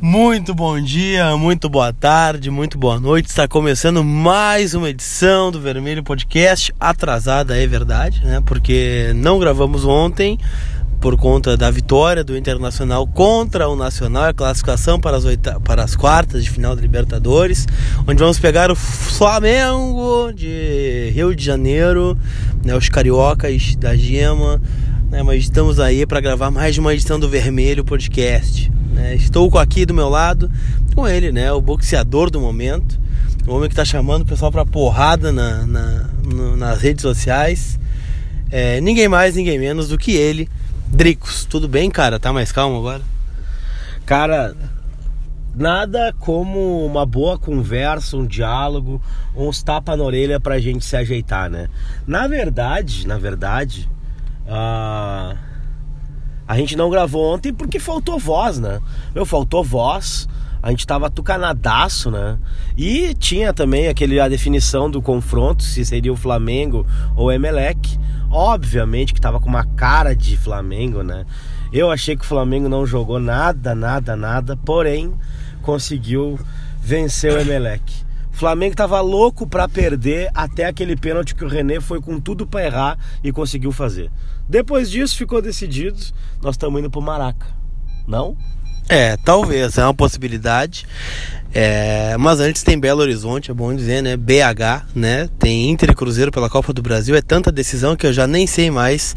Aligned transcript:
Muito 0.00 0.54
bom 0.54 0.80
dia, 0.80 1.36
muito 1.36 1.68
boa 1.68 1.92
tarde, 1.92 2.52
muito 2.52 2.78
boa 2.78 3.00
noite. 3.00 3.30
Está 3.30 3.48
começando 3.48 4.04
mais 4.04 4.72
uma 4.72 4.88
edição 4.90 5.50
do 5.50 5.60
Vermelho 5.60 6.04
Podcast. 6.04 6.72
Atrasada, 6.78 7.60
é 7.60 7.66
verdade, 7.66 8.24
né? 8.24 8.40
Porque 8.46 9.10
não 9.16 9.40
gravamos 9.40 9.84
ontem 9.84 10.38
por 11.00 11.16
conta 11.16 11.56
da 11.56 11.68
vitória 11.68 12.22
do 12.22 12.36
Internacional 12.36 13.08
contra 13.08 13.68
o 13.68 13.74
Nacional, 13.74 14.26
a 14.26 14.32
classificação 14.32 15.00
para 15.00 15.16
as, 15.16 15.24
oita... 15.24 15.58
para 15.58 15.82
as 15.82 15.96
quartas 15.96 16.44
de 16.44 16.50
final 16.50 16.76
da 16.76 16.80
Libertadores, 16.80 17.66
onde 18.06 18.20
vamos 18.20 18.38
pegar 18.38 18.70
o 18.70 18.76
Flamengo 18.76 20.30
de 20.32 21.10
Rio 21.12 21.34
de 21.34 21.44
Janeiro, 21.44 22.16
né? 22.64 22.76
os 22.76 22.88
cariocas 22.88 23.74
da 23.74 23.96
Gema. 23.96 24.62
Né? 25.10 25.24
Mas 25.24 25.42
estamos 25.42 25.80
aí 25.80 26.06
para 26.06 26.20
gravar 26.20 26.52
mais 26.52 26.78
uma 26.78 26.94
edição 26.94 27.18
do 27.18 27.28
Vermelho 27.28 27.84
Podcast. 27.84 28.70
Né? 28.98 29.14
Estou 29.14 29.56
aqui 29.58 29.86
do 29.86 29.94
meu 29.94 30.08
lado 30.08 30.50
com 30.92 31.06
ele, 31.06 31.30
né? 31.30 31.52
O 31.52 31.60
boxeador 31.60 32.30
do 32.30 32.40
momento, 32.40 32.98
o 33.46 33.54
homem 33.54 33.68
que 33.68 33.72
está 33.74 33.84
chamando 33.84 34.22
o 34.22 34.26
pessoal 34.26 34.50
para 34.50 34.66
porrada 34.66 35.30
na, 35.30 35.64
na 35.64 36.04
no, 36.24 36.56
nas 36.56 36.80
redes 36.80 37.02
sociais. 37.02 37.78
É, 38.50 38.80
ninguém 38.80 39.06
mais, 39.06 39.36
ninguém 39.36 39.56
menos 39.56 39.88
do 39.88 39.96
que 39.96 40.16
ele, 40.16 40.48
Dricos. 40.88 41.44
Tudo 41.44 41.68
bem, 41.68 41.88
cara? 41.90 42.18
Tá 42.18 42.32
mais 42.32 42.50
calmo 42.50 42.78
agora? 42.78 43.02
Cara, 44.04 44.56
nada 45.54 46.12
como 46.18 46.84
uma 46.84 47.06
boa 47.06 47.38
conversa, 47.38 48.16
um 48.16 48.26
diálogo, 48.26 49.00
uns 49.36 49.62
tapa 49.62 49.96
na 49.96 50.02
orelha 50.02 50.40
pra 50.40 50.58
gente 50.58 50.84
se 50.84 50.96
ajeitar, 50.96 51.48
né? 51.48 51.68
Na 52.04 52.26
verdade, 52.26 53.06
na 53.06 53.16
verdade, 53.16 53.88
uh 54.44 55.47
a 56.48 56.56
gente 56.56 56.74
não 56.74 56.88
gravou 56.88 57.34
ontem 57.34 57.52
porque 57.52 57.78
faltou 57.78 58.18
voz, 58.18 58.58
né? 58.58 58.80
Meu, 59.14 59.26
faltou 59.26 59.62
voz. 59.62 60.26
A 60.62 60.70
gente 60.70 60.86
tava 60.86 61.10
tucanadaço, 61.10 62.10
né? 62.10 62.38
E 62.74 63.14
tinha 63.14 63.52
também 63.52 63.86
aquele, 63.86 64.18
a 64.18 64.28
definição 64.28 64.90
do 64.90 65.02
confronto, 65.02 65.62
se 65.62 65.84
seria 65.84 66.12
o 66.12 66.16
Flamengo 66.16 66.86
ou 67.14 67.26
o 67.26 67.32
Emelec. 67.32 67.98
Obviamente 68.30 69.12
que 69.12 69.20
tava 69.20 69.38
com 69.38 69.48
uma 69.48 69.64
cara 69.64 70.16
de 70.16 70.38
Flamengo, 70.38 71.02
né? 71.02 71.26
Eu 71.70 71.90
achei 71.90 72.16
que 72.16 72.24
o 72.24 72.28
Flamengo 72.28 72.66
não 72.66 72.86
jogou 72.86 73.20
nada, 73.20 73.74
nada, 73.74 74.16
nada, 74.16 74.56
porém 74.56 75.12
conseguiu 75.60 76.40
vencer 76.80 77.30
o 77.30 77.38
Emelec. 77.38 77.82
Flamengo 78.32 78.74
tava 78.74 79.00
louco 79.00 79.46
para 79.46 79.68
perder 79.68 80.30
até 80.32 80.64
aquele 80.64 80.96
pênalti 80.96 81.34
que 81.34 81.44
o 81.44 81.48
René 81.48 81.80
foi 81.80 82.00
com 82.00 82.18
tudo 82.20 82.46
para 82.46 82.64
errar 82.64 82.98
e 83.22 83.32
conseguiu 83.32 83.72
fazer. 83.72 84.10
Depois 84.48 84.90
disso 84.90 85.16
ficou 85.16 85.42
decidido, 85.42 85.98
nós 86.42 86.54
estamos 86.54 86.80
indo 86.80 86.90
pro 86.90 87.02
Maraca. 87.02 87.46
Não? 88.06 88.36
É, 88.88 89.18
talvez, 89.18 89.76
é 89.76 89.84
uma 89.84 89.92
possibilidade. 89.92 90.86
É, 91.52 92.16
mas 92.18 92.40
antes 92.40 92.62
tem 92.62 92.78
Belo 92.78 93.00
Horizonte, 93.00 93.50
é 93.50 93.54
bom 93.54 93.74
dizer, 93.74 94.02
né? 94.02 94.16
BH, 94.16 94.86
né? 94.94 95.28
Tem 95.38 95.70
Inter 95.70 95.90
e 95.90 95.94
Cruzeiro 95.94 96.30
pela 96.30 96.48
Copa 96.48 96.72
do 96.72 96.82
Brasil. 96.82 97.14
É 97.14 97.20
tanta 97.20 97.52
decisão 97.52 97.96
que 97.96 98.06
eu 98.06 98.12
já 98.12 98.26
nem 98.26 98.46
sei 98.46 98.70
mais 98.70 99.14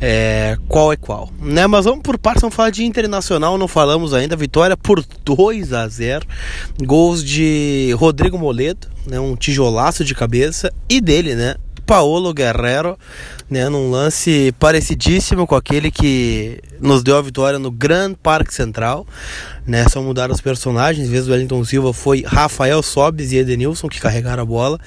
é, 0.00 0.56
qual 0.68 0.92
é 0.92 0.96
qual, 0.96 1.30
né? 1.40 1.66
Mas 1.66 1.84
vamos 1.84 2.02
por 2.02 2.18
partes, 2.18 2.42
vamos 2.42 2.54
falar 2.54 2.70
de 2.70 2.84
Internacional, 2.84 3.58
não 3.58 3.68
falamos 3.68 4.14
ainda. 4.14 4.36
Vitória 4.36 4.76
por 4.76 5.04
2 5.24 5.72
a 5.72 5.86
0 5.88 6.26
Gols 6.84 7.24
de 7.24 7.92
Rodrigo 7.96 8.38
Moledo, 8.38 8.88
né? 9.06 9.18
Um 9.18 9.34
tijolaço 9.34 10.04
de 10.04 10.14
cabeça. 10.14 10.72
E 10.88 11.00
dele, 11.00 11.34
né? 11.34 11.56
Paulo 11.88 12.34
Guerrero, 12.34 12.98
né, 13.50 13.68
num 13.68 13.90
lance 13.90 14.52
parecidíssimo 14.58 15.46
com 15.46 15.54
aquele 15.54 15.90
que 15.90 16.60
nos 16.80 17.02
deu 17.02 17.16
a 17.16 17.22
vitória 17.22 17.58
no 17.58 17.70
Grand 17.70 18.14
Parque 18.14 18.52
Central. 18.52 19.06
Né, 19.66 19.86
só 19.88 20.00
mudaram 20.00 20.32
os 20.32 20.40
personagens, 20.40 21.06
em 21.06 21.10
vez 21.10 21.26
do 21.26 21.32
Wellington 21.32 21.62
Silva 21.62 21.92
foi 21.92 22.22
Rafael 22.26 22.82
Sobes 22.82 23.32
e 23.32 23.36
Edenilson 23.36 23.86
que 23.86 24.00
carregaram 24.00 24.42
a 24.42 24.46
bola. 24.46 24.80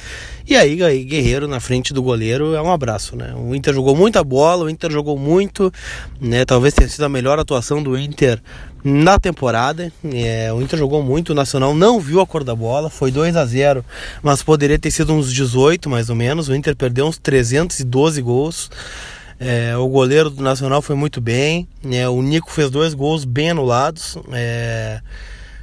E 0.47 0.55
aí, 0.55 0.75
Guerreiro 1.03 1.47
na 1.47 1.59
frente 1.59 1.93
do 1.93 2.01
goleiro 2.01 2.55
é 2.55 2.61
um 2.61 2.71
abraço, 2.71 3.15
né? 3.15 3.33
O 3.35 3.53
Inter 3.53 3.73
jogou 3.73 3.95
muita 3.95 4.23
bola, 4.23 4.65
o 4.65 4.69
Inter 4.69 4.91
jogou 4.91 5.17
muito, 5.17 5.71
né? 6.19 6.43
Talvez 6.45 6.73
tenha 6.73 6.89
sido 6.89 7.05
a 7.05 7.09
melhor 7.09 7.37
atuação 7.37 7.81
do 7.81 7.97
Inter 7.97 8.41
na 8.83 9.19
temporada. 9.19 9.91
É, 10.13 10.51
o 10.51 10.61
Inter 10.61 10.77
jogou 10.79 11.03
muito, 11.03 11.29
o 11.29 11.35
Nacional 11.35 11.75
não 11.75 11.99
viu 11.99 12.19
a 12.19 12.25
cor 12.25 12.43
da 12.43 12.55
bola, 12.55 12.89
foi 12.89 13.11
2 13.11 13.35
a 13.35 13.45
0 13.45 13.85
mas 14.21 14.41
poderia 14.41 14.79
ter 14.79 14.91
sido 14.91 15.13
uns 15.13 15.31
18 15.31 15.89
mais 15.89 16.09
ou 16.09 16.15
menos. 16.15 16.49
O 16.49 16.55
Inter 16.55 16.75
perdeu 16.75 17.05
uns 17.05 17.17
312 17.17 18.21
gols. 18.21 18.50
É, 19.39 19.75
o 19.75 19.87
goleiro 19.87 20.29
do 20.29 20.43
Nacional 20.43 20.81
foi 20.81 20.95
muito 20.95 21.19
bem. 21.19 21.67
É, 21.91 22.07
o 22.07 22.21
Nico 22.21 22.51
fez 22.51 22.69
dois 22.69 22.93
gols 22.93 23.25
bem 23.25 23.49
anulados. 23.49 24.17
É, 24.31 25.01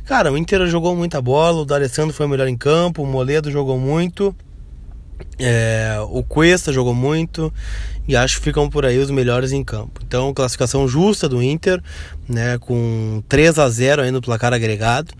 cara, 0.04 0.32
o 0.32 0.36
Inter 0.36 0.66
jogou 0.66 0.96
muita 0.96 1.22
bola. 1.22 1.62
O 1.62 1.64
D'Alessandro 1.64 2.12
foi 2.12 2.26
o 2.26 2.28
melhor 2.28 2.48
em 2.48 2.56
campo. 2.56 3.02
O 3.02 3.06
Moledo 3.06 3.50
jogou 3.50 3.78
muito. 3.78 4.34
É, 5.38 5.96
o 6.10 6.22
Cuesta 6.22 6.72
jogou 6.72 6.94
muito 6.94 7.52
e 8.06 8.16
acho 8.16 8.38
que 8.38 8.44
ficam 8.44 8.70
por 8.70 8.86
aí 8.86 8.98
os 8.98 9.10
melhores 9.10 9.52
em 9.52 9.62
campo. 9.62 10.00
Então, 10.04 10.32
classificação 10.32 10.88
justa 10.88 11.28
do 11.28 11.42
Inter, 11.42 11.82
né, 12.28 12.56
com 12.58 13.22
3 13.28 13.58
a 13.58 13.68
0 13.68 14.02
aí 14.02 14.10
no 14.10 14.20
placar 14.20 14.52
agregado. 14.52 15.12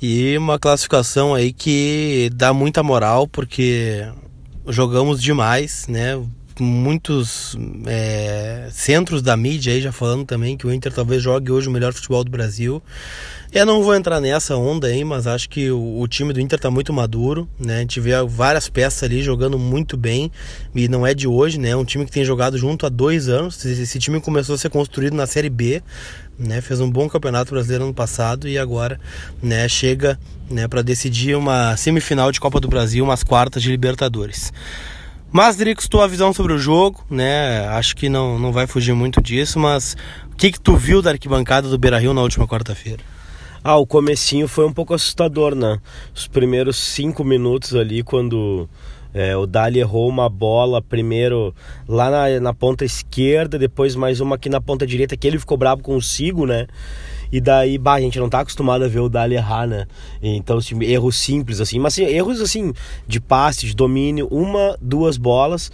E 0.00 0.36
uma 0.36 0.58
classificação 0.58 1.34
aí 1.34 1.52
que 1.52 2.30
dá 2.34 2.52
muita 2.52 2.82
moral 2.82 3.26
porque 3.26 4.06
jogamos 4.66 5.22
demais, 5.22 5.86
né? 5.88 6.20
Muitos 6.60 7.56
é, 7.86 8.68
centros 8.70 9.22
da 9.22 9.36
mídia 9.36 9.72
aí 9.72 9.80
já 9.80 9.92
falando 9.92 10.24
também 10.24 10.56
que 10.56 10.66
o 10.66 10.72
Inter 10.72 10.92
talvez 10.92 11.22
jogue 11.22 11.50
hoje 11.50 11.68
o 11.68 11.70
melhor 11.70 11.92
futebol 11.92 12.22
do 12.22 12.30
Brasil. 12.30 12.82
Eu 13.54 13.66
não 13.66 13.82
vou 13.82 13.94
entrar 13.94 14.18
nessa 14.18 14.56
onda 14.56 14.86
aí, 14.86 15.04
mas 15.04 15.26
acho 15.26 15.46
que 15.46 15.70
o, 15.70 16.00
o, 16.00 16.08
time 16.08 16.32
do 16.32 16.40
Inter 16.40 16.58
tá 16.58 16.70
muito 16.70 16.90
maduro, 16.90 17.46
né? 17.58 17.76
A 17.76 17.80
gente 17.80 18.00
vê 18.00 18.12
várias 18.26 18.66
peças 18.70 19.02
ali 19.02 19.22
jogando 19.22 19.58
muito 19.58 19.94
bem 19.94 20.32
e 20.74 20.88
não 20.88 21.06
é 21.06 21.12
de 21.12 21.28
hoje, 21.28 21.58
né? 21.58 21.68
É 21.68 21.76
um 21.76 21.84
time 21.84 22.06
que 22.06 22.10
tem 22.10 22.24
jogado 22.24 22.56
junto 22.56 22.86
há 22.86 22.88
dois 22.88 23.28
anos. 23.28 23.62
Esse 23.62 23.98
time 23.98 24.22
começou 24.22 24.54
a 24.54 24.58
ser 24.58 24.70
construído 24.70 25.14
na 25.14 25.26
Série 25.26 25.50
B, 25.50 25.82
né? 26.38 26.62
Fez 26.62 26.80
um 26.80 26.90
bom 26.90 27.06
campeonato 27.10 27.50
brasileiro 27.50 27.84
ano 27.84 27.92
passado 27.92 28.48
e 28.48 28.56
agora, 28.56 28.98
né? 29.42 29.68
Chega, 29.68 30.18
né? 30.50 30.66
Para 30.66 30.80
decidir 30.80 31.36
uma 31.36 31.76
semifinal 31.76 32.32
de 32.32 32.40
Copa 32.40 32.58
do 32.58 32.68
Brasil, 32.68 33.04
umas 33.04 33.22
quartas 33.22 33.62
de 33.62 33.70
Libertadores. 33.70 34.50
Mas, 35.32 35.56
Dricos, 35.56 35.88
tua 35.88 36.06
visão 36.06 36.30
sobre 36.30 36.52
o 36.52 36.58
jogo, 36.58 37.02
né? 37.08 37.66
Acho 37.68 37.96
que 37.96 38.10
não, 38.10 38.38
não 38.38 38.52
vai 38.52 38.66
fugir 38.66 38.92
muito 38.92 39.18
disso, 39.22 39.58
mas 39.58 39.96
o 40.30 40.36
que, 40.36 40.52
que 40.52 40.60
tu 40.60 40.76
viu 40.76 41.00
da 41.00 41.10
arquibancada 41.10 41.70
do 41.70 41.78
Beira 41.78 41.98
Rio 41.98 42.12
na 42.12 42.20
última 42.20 42.46
quarta-feira? 42.46 43.02
Ah, 43.64 43.76
o 43.76 43.86
comecinho 43.86 44.46
foi 44.46 44.66
um 44.66 44.72
pouco 44.72 44.92
assustador, 44.92 45.54
né? 45.54 45.78
Os 46.14 46.28
primeiros 46.28 46.76
cinco 46.76 47.24
minutos 47.24 47.74
ali, 47.74 48.02
quando 48.02 48.68
é, 49.14 49.34
o 49.34 49.46
Dali 49.46 49.80
errou 49.80 50.06
uma 50.06 50.28
bola 50.28 50.82
primeiro 50.82 51.54
lá 51.88 52.10
na, 52.10 52.38
na, 52.38 52.52
ponta 52.52 52.84
esquerda, 52.84 53.58
depois 53.58 53.96
mais 53.96 54.20
uma 54.20 54.36
aqui 54.36 54.50
na 54.50 54.60
ponta 54.60 54.86
direita, 54.86 55.16
que 55.16 55.26
ele 55.26 55.38
ficou 55.38 55.56
bravo 55.56 55.80
consigo, 55.82 56.44
né? 56.44 56.66
E 57.32 57.40
daí, 57.40 57.78
bah, 57.78 57.94
a 57.94 58.00
gente 58.00 58.18
não 58.18 58.28
tá 58.28 58.40
acostumado 58.40 58.84
a 58.84 58.88
ver 58.88 59.00
o 59.00 59.08
Dali 59.08 59.34
errar, 59.34 59.66
né? 59.66 59.86
Então, 60.22 60.58
assim, 60.58 60.80
erros 60.84 61.16
simples, 61.16 61.60
assim, 61.60 61.78
mas 61.78 61.94
assim, 61.94 62.04
erros 62.04 62.40
assim, 62.42 62.74
de 63.08 63.18
passe, 63.18 63.66
de 63.66 63.74
domínio, 63.74 64.28
uma, 64.30 64.76
duas 64.80 65.16
bolas, 65.16 65.72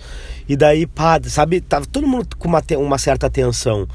e 0.48 0.56
daí, 0.56 0.86
pá, 0.86 1.20
sabe, 1.24 1.60
tava 1.60 1.84
todo 1.84 2.06
mundo 2.06 2.28
com 2.38 2.46
uma, 2.46 2.62
uma 2.78 2.98
certa 2.98 3.26
atenção. 3.26 3.88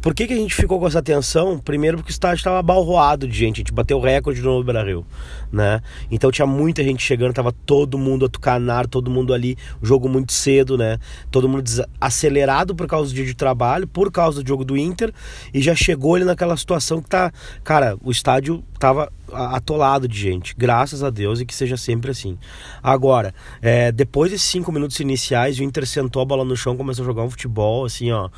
Por 0.00 0.14
que, 0.14 0.26
que 0.26 0.32
a 0.32 0.36
gente 0.36 0.54
ficou 0.54 0.80
com 0.80 0.86
essa 0.86 0.98
atenção? 0.98 1.58
Primeiro 1.58 1.98
porque 1.98 2.10
o 2.10 2.12
estádio 2.12 2.38
estava 2.38 2.58
abalroado 2.58 3.28
de 3.28 3.36
gente, 3.36 3.56
a 3.56 3.60
gente 3.60 3.72
bateu 3.72 3.98
o 3.98 4.00
recorde 4.00 4.40
no 4.40 4.64
Brasil, 4.64 5.04
né? 5.52 5.82
Então 6.10 6.30
tinha 6.30 6.46
muita 6.46 6.82
gente 6.82 7.02
chegando, 7.02 7.34
tava 7.34 7.52
todo 7.52 7.98
mundo 7.98 8.24
a 8.24 8.28
tucanar, 8.28 8.86
todo 8.86 9.10
mundo 9.10 9.34
ali, 9.34 9.58
jogo 9.82 10.08
muito 10.08 10.32
cedo, 10.32 10.78
né? 10.78 10.98
Todo 11.30 11.46
mundo 11.46 11.62
acelerado 12.00 12.74
por 12.74 12.86
causa 12.86 13.10
do 13.10 13.14
dia 13.14 13.26
de 13.26 13.34
trabalho, 13.34 13.86
por 13.86 14.10
causa 14.10 14.42
do 14.42 14.48
jogo 14.48 14.64
do 14.64 14.74
Inter, 14.74 15.12
e 15.52 15.60
já 15.60 15.74
chegou 15.74 16.14
ali 16.14 16.24
naquela 16.24 16.56
situação 16.56 17.02
que 17.02 17.08
tá, 17.08 17.30
cara, 17.62 17.98
o 18.02 18.10
estádio 18.10 18.64
tava 18.78 19.12
atolado 19.32 20.08
de 20.08 20.18
gente, 20.18 20.54
graças 20.56 21.02
a 21.02 21.10
Deus 21.10 21.40
e 21.40 21.46
que 21.46 21.54
seja 21.54 21.76
sempre 21.76 22.10
assim. 22.10 22.38
Agora, 22.82 23.34
é, 23.60 23.90
depois 23.92 24.30
desses 24.30 24.48
cinco 24.48 24.72
minutos 24.72 24.98
iniciais, 25.00 25.58
o 25.58 25.62
Inter 25.62 25.86
sentou 25.86 26.22
a 26.22 26.24
bola 26.24 26.44
no 26.44 26.56
chão, 26.56 26.76
começou 26.76 27.02
a 27.02 27.06
jogar 27.06 27.22
um 27.22 27.30
futebol 27.30 27.84
assim, 27.84 28.10
ó, 28.10 28.28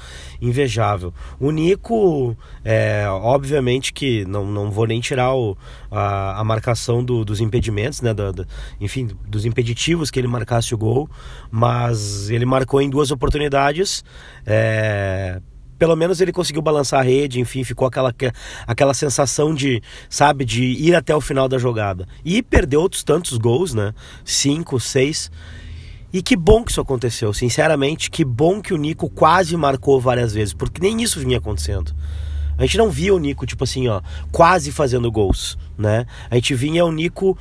invejável. 0.41 1.13
O 1.39 1.51
Nico, 1.51 2.37
é, 2.65 3.07
obviamente 3.09 3.93
que 3.93 4.25
não, 4.25 4.47
não 4.47 4.71
vou 4.71 4.87
nem 4.87 5.01
tirar 5.01 5.35
o, 5.35 5.57
a, 5.91 6.41
a 6.41 6.45
marcação 6.45 7.05
do, 7.05 7.25
dos 7.25 7.41
impedimentos, 7.41 8.01
né, 8.01 8.13
do, 8.15 8.33
do, 8.33 8.47
enfim, 8.81 9.09
dos 9.27 9.45
impeditivos 9.45 10.11
que 10.11 10.19
ele 10.19 10.29
marcasse 10.29 10.75
o 10.75 10.79
gol, 10.79 11.09
mas 11.51 12.31
ele 12.31 12.45
marcou 12.45 12.81
em 12.81 12.89
duas 12.89 13.11
oportunidades. 13.11 14.05
É, 14.47 15.41
pelo 15.83 15.97
menos 15.97 16.21
ele 16.21 16.31
conseguiu 16.31 16.63
balançar 16.63 17.01
a 17.01 17.03
rede, 17.03 17.41
enfim, 17.41 17.65
ficou 17.65 17.89
aquela, 17.89 18.15
aquela 18.69 18.95
sensação 18.95 19.53
de, 19.53 19.83
sabe, 20.09 20.45
de 20.45 20.63
ir 20.63 20.95
até 20.95 21.13
o 21.13 21.21
final 21.21 21.49
da 21.49 21.59
jogada. 21.59 22.07
E 22.25 22.41
perdeu 22.41 22.83
outros 22.83 23.03
tantos 23.03 23.37
gols, 23.37 23.75
né? 23.75 23.93
Cinco, 24.25 24.79
seis. 24.79 25.29
E 26.13 26.23
que 26.23 26.37
bom 26.37 26.63
que 26.63 26.71
isso 26.71 26.81
aconteceu, 26.81 27.35
sinceramente, 27.35 28.13
que 28.13 28.25
bom 28.25 28.63
que 28.63 28.73
o 28.73 28.77
Nico 28.77 29.11
quase 29.11 29.57
marcou 29.57 30.01
várias 30.01 30.33
vezes, 30.33 30.55
porque 30.55 30.81
nem 30.81 31.03
isso 31.03 31.19
vinha 31.19 31.39
acontecendo. 31.39 31.93
A 32.57 32.63
gente 32.63 32.79
não 32.79 32.91
via 32.91 33.15
o 33.15 33.19
Nico, 33.19 33.47
tipo 33.47 33.65
assim, 33.65 33.89
ó, 33.89 34.01
quase 34.31 34.71
fazendo 34.71 35.11
gols, 35.11 35.59
né? 35.77 36.07
A 36.31 36.35
gente 36.35 36.55
vinha 36.55 36.85
o 36.85 36.93
Nico 36.93 37.37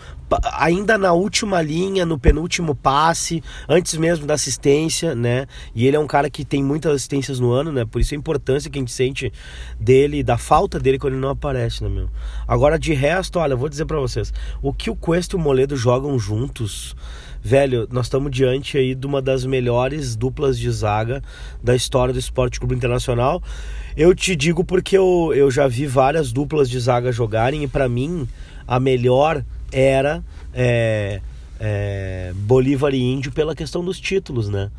ainda 0.53 0.97
na 0.97 1.11
última 1.11 1.61
linha, 1.61 2.05
no 2.05 2.17
penúltimo 2.17 2.73
passe, 2.73 3.43
antes 3.67 3.95
mesmo 3.95 4.25
da 4.25 4.35
assistência, 4.35 5.13
né? 5.13 5.45
E 5.75 5.85
ele 5.85 5.97
é 5.97 5.99
um 5.99 6.07
cara 6.07 6.29
que 6.29 6.45
tem 6.45 6.63
muitas 6.63 6.93
assistências 6.93 7.39
no 7.39 7.51
ano, 7.51 7.71
né? 7.71 7.85
Por 7.85 7.99
isso 7.99 8.13
a 8.13 8.17
importância 8.17 8.69
que 8.69 8.77
a 8.77 8.81
gente 8.81 8.91
sente 8.91 9.31
dele, 9.79 10.23
da 10.23 10.37
falta 10.37 10.79
dele 10.79 10.97
quando 10.97 11.13
ele 11.13 11.21
não 11.21 11.29
aparece, 11.29 11.83
né, 11.83 11.89
meu? 11.89 12.09
Agora, 12.47 12.79
de 12.79 12.93
resto, 12.93 13.39
olha, 13.39 13.53
eu 13.53 13.57
vou 13.57 13.69
dizer 13.69 13.85
para 13.85 13.99
vocês, 13.99 14.33
o 14.61 14.73
que 14.73 14.89
o 14.89 14.95
Cuesta 14.95 15.35
e 15.35 15.39
o 15.39 15.41
Moledo 15.41 15.75
jogam 15.75 16.17
juntos 16.17 16.95
velho, 17.41 17.87
nós 17.91 18.05
estamos 18.05 18.31
diante 18.31 18.77
aí 18.77 18.93
de 18.93 19.05
uma 19.05 19.21
das 19.21 19.45
melhores 19.45 20.15
duplas 20.15 20.57
de 20.57 20.69
zaga 20.69 21.21
da 21.63 21.75
história 21.75 22.13
do 22.13 22.19
Esporte 22.19 22.59
Clube 22.59 22.75
Internacional. 22.75 23.41
Eu 23.95 24.15
te 24.15 24.35
digo 24.35 24.63
porque 24.63 24.97
eu, 24.97 25.31
eu 25.35 25.49
já 25.49 25.67
vi 25.67 25.85
várias 25.85 26.31
duplas 26.31 26.69
de 26.69 26.79
zaga 26.79 27.11
jogarem 27.11 27.63
e 27.63 27.67
para 27.67 27.89
mim 27.89 28.27
a 28.67 28.79
melhor 28.79 29.43
era 29.71 30.23
é, 30.53 31.21
é, 31.59 32.31
Bolívar 32.35 32.93
e 32.93 33.01
Índio 33.01 33.31
pela 33.31 33.55
questão 33.55 33.83
dos 33.83 33.99
títulos, 33.99 34.49
né? 34.49 34.71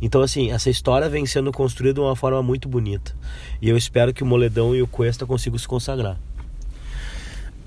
Então, 0.00 0.22
assim, 0.22 0.52
essa 0.52 0.70
história 0.70 1.08
vem 1.08 1.26
sendo 1.26 1.50
construída 1.50 1.94
de 1.94 2.00
uma 2.00 2.14
forma 2.14 2.40
muito 2.42 2.68
bonita. 2.68 3.16
E 3.60 3.68
eu 3.68 3.76
espero 3.76 4.14
que 4.14 4.22
o 4.22 4.26
Moledão 4.26 4.74
e 4.74 4.80
o 4.80 4.86
Cuesta 4.86 5.26
consigam 5.26 5.58
se 5.58 5.66
consagrar. 5.66 6.16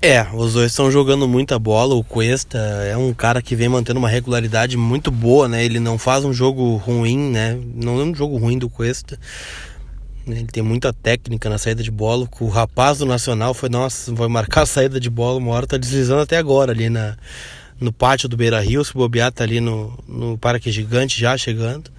É, 0.04 0.26
os 0.34 0.54
dois 0.54 0.72
estão 0.72 0.90
jogando 0.90 1.28
muita 1.28 1.60
bola. 1.60 1.94
O 1.94 2.02
Cuesta 2.02 2.58
é 2.58 2.96
um 2.96 3.14
cara 3.14 3.40
que 3.40 3.54
vem 3.54 3.68
mantendo 3.68 4.00
uma 4.00 4.08
regularidade 4.08 4.76
muito 4.76 5.12
boa, 5.12 5.46
né? 5.46 5.64
Ele 5.64 5.78
não 5.78 5.96
faz 5.96 6.24
um 6.24 6.32
jogo 6.32 6.74
ruim, 6.74 7.30
né? 7.30 7.56
Não 7.72 8.00
é 8.00 8.02
um 8.02 8.12
jogo 8.12 8.36
ruim 8.36 8.58
do 8.58 8.68
Cuesta. 8.68 9.16
Ele 10.26 10.42
tem 10.46 10.60
muita 10.60 10.92
técnica 10.92 11.48
na 11.48 11.56
saída 11.56 11.84
de 11.84 11.90
bola. 11.92 12.28
O 12.40 12.48
rapaz 12.48 12.98
do 12.98 13.06
Nacional 13.06 13.54
foi, 13.54 13.68
nossa, 13.68 14.12
vai 14.12 14.26
marcar 14.26 14.62
a 14.62 14.66
saída 14.66 14.98
de 14.98 15.08
bola. 15.08 15.38
Uma 15.38 15.52
hora 15.52 15.68
tá 15.68 15.76
deslizando 15.76 16.22
até 16.22 16.36
agora 16.36 16.72
ali 16.72 16.90
na, 16.90 17.16
no 17.80 17.92
pátio 17.92 18.28
do 18.28 18.36
Beira 18.36 18.58
Rio. 18.58 18.84
Se 18.84 18.92
bobear, 18.92 19.30
tá 19.30 19.44
ali 19.44 19.60
no, 19.60 19.96
no 20.08 20.36
Parque 20.36 20.72
Gigante 20.72 21.20
já 21.20 21.36
chegando. 21.36 21.92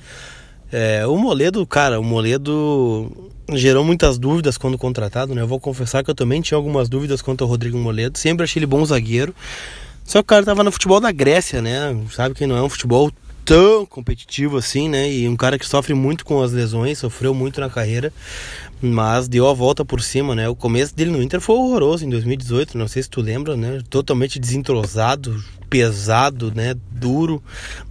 É, 0.69 1.07
o 1.07 1.15
Moledo, 1.15 1.65
cara, 1.65 2.01
o 2.01 2.03
Moledo 2.03 3.31
gerou 3.55 3.83
muitas 3.83 4.17
dúvidas 4.17 4.57
quando 4.57 4.77
contratado, 4.77 5.33
né? 5.33 5.41
Eu 5.41 5.47
vou 5.47 5.59
confessar 5.59 6.03
que 6.03 6.09
eu 6.09 6.15
também 6.15 6.41
tinha 6.41 6.57
algumas 6.57 6.89
dúvidas 6.89 7.21
quanto 7.21 7.43
ao 7.43 7.49
Rodrigo 7.49 7.77
Moledo. 7.77 8.17
Sempre 8.17 8.43
achei 8.43 8.59
ele 8.59 8.65
bom 8.65 8.83
zagueiro. 8.85 9.33
Só 10.05 10.19
que 10.19 10.23
o 10.23 10.25
cara 10.25 10.45
tava 10.45 10.63
no 10.63 10.71
futebol 10.71 10.99
da 10.99 11.11
Grécia, 11.11 11.61
né? 11.61 11.95
Sabe 12.11 12.35
que 12.35 12.45
não 12.45 12.57
é 12.57 12.61
um 12.61 12.69
futebol 12.69 13.11
tão 13.45 13.85
competitivo 13.85 14.57
assim, 14.57 14.89
né? 14.89 15.11
E 15.11 15.27
um 15.27 15.35
cara 15.35 15.59
que 15.59 15.65
sofre 15.65 15.93
muito 15.93 16.25
com 16.25 16.41
as 16.41 16.51
lesões, 16.51 16.97
sofreu 16.97 17.33
muito 17.33 17.59
na 17.59 17.69
carreira, 17.69 18.11
mas 18.81 19.27
deu 19.27 19.47
a 19.47 19.53
volta 19.53 19.85
por 19.85 20.01
cima, 20.01 20.35
né? 20.35 20.47
O 20.49 20.55
começo 20.55 20.95
dele 20.95 21.11
no 21.11 21.21
Inter 21.21 21.39
foi 21.39 21.55
horroroso 21.55 22.05
em 22.05 22.09
2018, 22.09 22.77
não 22.77 22.87
sei 22.87 23.03
se 23.03 23.09
tu 23.09 23.21
lembra, 23.21 23.55
né? 23.55 23.81
Totalmente 23.89 24.39
desentrosado, 24.39 25.43
pesado, 25.69 26.53
né? 26.53 26.75
Duro, 26.91 27.43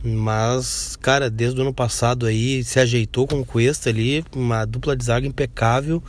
mas, 0.03 0.97
cara, 1.01 1.29
desde 1.31 1.59
o 1.59 1.63
ano 1.63 1.75
passado 1.75 2.27
aí 2.27 2.63
se 2.65 2.81
ajeitou 2.81 3.27
com 3.27 3.41
o 3.41 3.45
Cuesta 3.45 3.91
ali, 3.91 4.25
uma 4.35 4.65
dupla 4.65 4.97
de 4.97 5.05
zaga 5.05 5.27
impecável. 5.27 6.03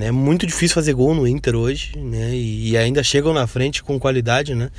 É 0.00 0.10
muito 0.10 0.46
difícil 0.46 0.74
fazer 0.74 0.92
gol 0.92 1.14
no 1.14 1.26
Inter 1.26 1.56
hoje, 1.56 1.96
né? 1.96 2.34
E 2.34 2.76
ainda 2.76 3.02
chegam 3.02 3.32
na 3.32 3.46
frente 3.46 3.82
com 3.82 3.98
qualidade, 3.98 4.54
né? 4.54 4.70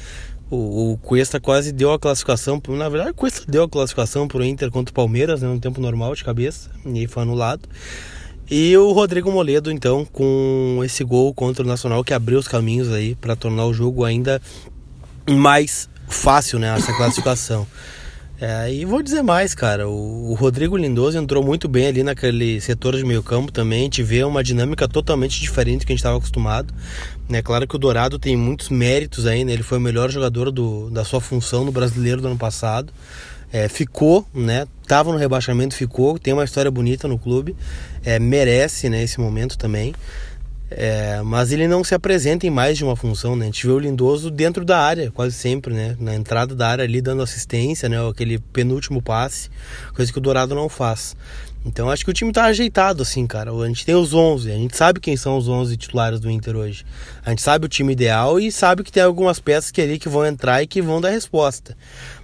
O, 0.49 0.93
o 0.93 0.97
Cuesta 0.97 1.39
quase 1.39 1.71
deu 1.71 1.93
a 1.93 1.99
classificação, 1.99 2.61
na 2.69 2.89
verdade, 2.89 3.11
o 3.11 3.13
Cuesta 3.13 3.43
deu 3.47 3.63
a 3.63 3.69
classificação 3.69 4.27
para 4.27 4.39
o 4.39 4.43
Inter 4.43 4.71
contra 4.71 4.91
o 4.91 4.95
Palmeiras, 4.95 5.41
né, 5.41 5.47
no 5.47 5.59
tempo 5.59 5.79
normal 5.79 6.15
de 6.15 6.23
cabeça, 6.23 6.71
e 6.85 7.07
foi 7.07 7.23
anulado. 7.23 7.69
E 8.49 8.75
o 8.75 8.91
Rodrigo 8.91 9.31
Moledo, 9.31 9.71
então, 9.71 10.03
com 10.05 10.81
esse 10.83 11.03
gol 11.03 11.31
contra 11.35 11.63
o 11.63 11.67
Nacional 11.67 12.03
que 12.03 12.15
abriu 12.15 12.39
os 12.39 12.47
caminhos 12.47 12.91
aí 12.91 13.13
para 13.13 13.35
tornar 13.35 13.65
o 13.65 13.73
jogo 13.73 14.03
ainda 14.03 14.41
mais 15.29 15.87
fácil, 16.07 16.57
né, 16.57 16.75
essa 16.75 16.91
classificação. 16.93 17.67
É, 18.41 18.73
e 18.73 18.85
vou 18.85 19.03
dizer 19.03 19.21
mais, 19.21 19.53
cara. 19.53 19.89
O, 19.89 20.31
o, 20.31 20.33
Rodrigo 20.33 20.77
Lindoso 20.77 21.17
entrou 21.17 21.43
muito 21.43 21.67
bem 21.67 21.87
ali 21.87 22.03
naquele 22.03 22.61
setor 22.61 22.95
de 22.95 23.03
meio 23.03 23.21
campo 23.21 23.51
também. 23.51 23.81
A 23.81 23.83
gente 23.83 24.01
vê 24.01 24.23
uma 24.23 24.41
dinâmica 24.41 24.87
totalmente 24.87 25.41
diferente 25.41 25.81
do 25.81 25.85
que 25.85 25.91
a 25.91 25.95
gente 25.95 25.99
estava 25.99 26.17
acostumado. 26.17 26.73
É 27.29 27.41
claro 27.41 27.67
que 27.67 27.75
o 27.75 27.79
Dourado 27.79 28.17
tem 28.17 28.37
muitos 28.37 28.69
méritos 28.69 29.25
aí, 29.25 29.43
né? 29.43 29.51
Ele 29.51 29.63
foi 29.63 29.77
o 29.77 29.81
melhor 29.81 30.09
jogador 30.09 30.51
do, 30.51 30.89
da 30.89 31.03
sua 31.03 31.19
função 31.19 31.65
no 31.65 31.71
brasileiro 31.71 32.21
do 32.21 32.27
ano 32.27 32.37
passado. 32.37 32.93
É, 33.51 33.67
ficou, 33.67 34.25
né? 34.33 34.65
Tava 34.87 35.11
no 35.11 35.17
rebaixamento, 35.17 35.75
ficou. 35.75 36.17
Tem 36.17 36.33
uma 36.33 36.45
história 36.45 36.71
bonita 36.71 37.09
no 37.09 37.19
clube. 37.19 37.57
É, 38.05 38.19
merece, 38.19 38.87
né? 38.87 39.03
Esse 39.03 39.19
momento 39.19 39.57
também. 39.57 39.93
É, 40.71 41.21
mas 41.23 41.51
ele 41.51 41.67
não 41.67 41.83
se 41.83 41.95
apresenta 41.95 42.45
em 42.45 42.49
mais 42.49 42.77
de 42.77 42.83
uma 42.83 42.95
função, 42.95 43.35
né? 43.35 43.43
A 43.43 43.45
gente 43.47 43.65
vê 43.65 43.73
o 43.73 43.79
Lindoso 43.79 44.29
dentro 44.29 44.63
da 44.63 44.79
área, 44.79 45.11
quase 45.11 45.35
sempre, 45.35 45.73
né? 45.73 45.95
Na 45.99 46.15
entrada 46.15 46.53
da 46.53 46.67
área 46.67 46.83
ali, 46.83 47.01
dando 47.01 47.23
assistência, 47.23 47.89
né? 47.89 47.97
Aquele 48.07 48.37
penúltimo 48.37 49.01
passe, 49.01 49.49
coisa 49.95 50.11
que 50.11 50.17
o 50.17 50.21
Dourado 50.21 50.53
não 50.53 50.69
faz. 50.69 51.15
Então 51.65 51.89
acho 51.89 52.05
que 52.05 52.11
o 52.11 52.13
time 52.13 52.31
tá 52.31 52.45
ajeitado, 52.45 53.01
assim, 53.01 53.27
cara. 53.27 53.51
A 53.51 53.67
gente 53.67 53.85
tem 53.85 53.95
os 53.95 54.13
11, 54.13 54.51
a 54.51 54.55
gente 54.55 54.77
sabe 54.77 54.99
quem 54.99 55.17
são 55.17 55.37
os 55.37 55.47
11 55.47 55.75
titulares 55.75 56.19
do 56.19 56.29
Inter 56.29 56.55
hoje. 56.55 56.85
A 57.25 57.31
gente 57.31 57.41
sabe 57.41 57.65
o 57.65 57.69
time 57.69 57.91
ideal 57.91 58.39
e 58.39 58.51
sabe 58.51 58.83
que 58.83 58.91
tem 58.91 59.03
algumas 59.03 59.39
peças 59.39 59.71
que 59.71 59.81
ali 59.81 59.99
que 59.99 60.07
vão 60.07 60.25
entrar 60.25 60.63
e 60.63 60.67
que 60.67 60.81
vão 60.81 61.01
dar 61.01 61.09
resposta. 61.09 61.75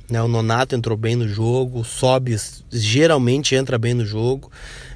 Né? 0.10 0.22
O 0.22 0.28
Nonato 0.28 0.76
entrou 0.76 0.96
bem 0.96 1.16
no 1.16 1.28
jogo, 1.28 1.80
o 1.80 1.84
Sobis 1.84 2.64
geralmente 2.72 3.56
entra 3.56 3.78
bem 3.78 3.94
no 3.94 4.06
jogo, 4.06 4.52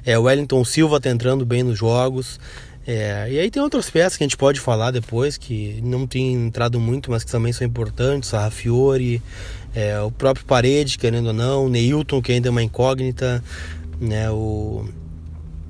é, 0.06 0.18
o 0.18 0.22
Wellington 0.22 0.64
Silva 0.64 1.00
tá 1.00 1.10
entrando 1.10 1.44
bem 1.44 1.62
nos 1.62 1.76
jogos. 1.76 2.38
É, 2.92 3.28
e 3.30 3.38
aí 3.38 3.48
tem 3.52 3.62
outras 3.62 3.88
peças 3.88 4.16
que 4.16 4.24
a 4.24 4.26
gente 4.26 4.36
pode 4.36 4.58
falar 4.58 4.90
depois, 4.90 5.38
que 5.38 5.80
não 5.80 6.08
tem 6.08 6.34
entrado 6.34 6.80
muito, 6.80 7.08
mas 7.08 7.22
que 7.22 7.30
também 7.30 7.52
são 7.52 7.64
importantes, 7.64 8.34
a 8.34 8.40
Rafiori, 8.40 9.22
é, 9.72 10.00
o 10.00 10.10
próprio 10.10 10.44
Parede, 10.44 10.98
querendo 10.98 11.28
ou 11.28 11.32
não, 11.32 11.66
o 11.66 11.68
Neilton, 11.68 12.20
que 12.20 12.32
ainda 12.32 12.48
é 12.48 12.50
uma 12.50 12.64
incógnita, 12.64 13.44
né, 14.00 14.28
o, 14.32 14.84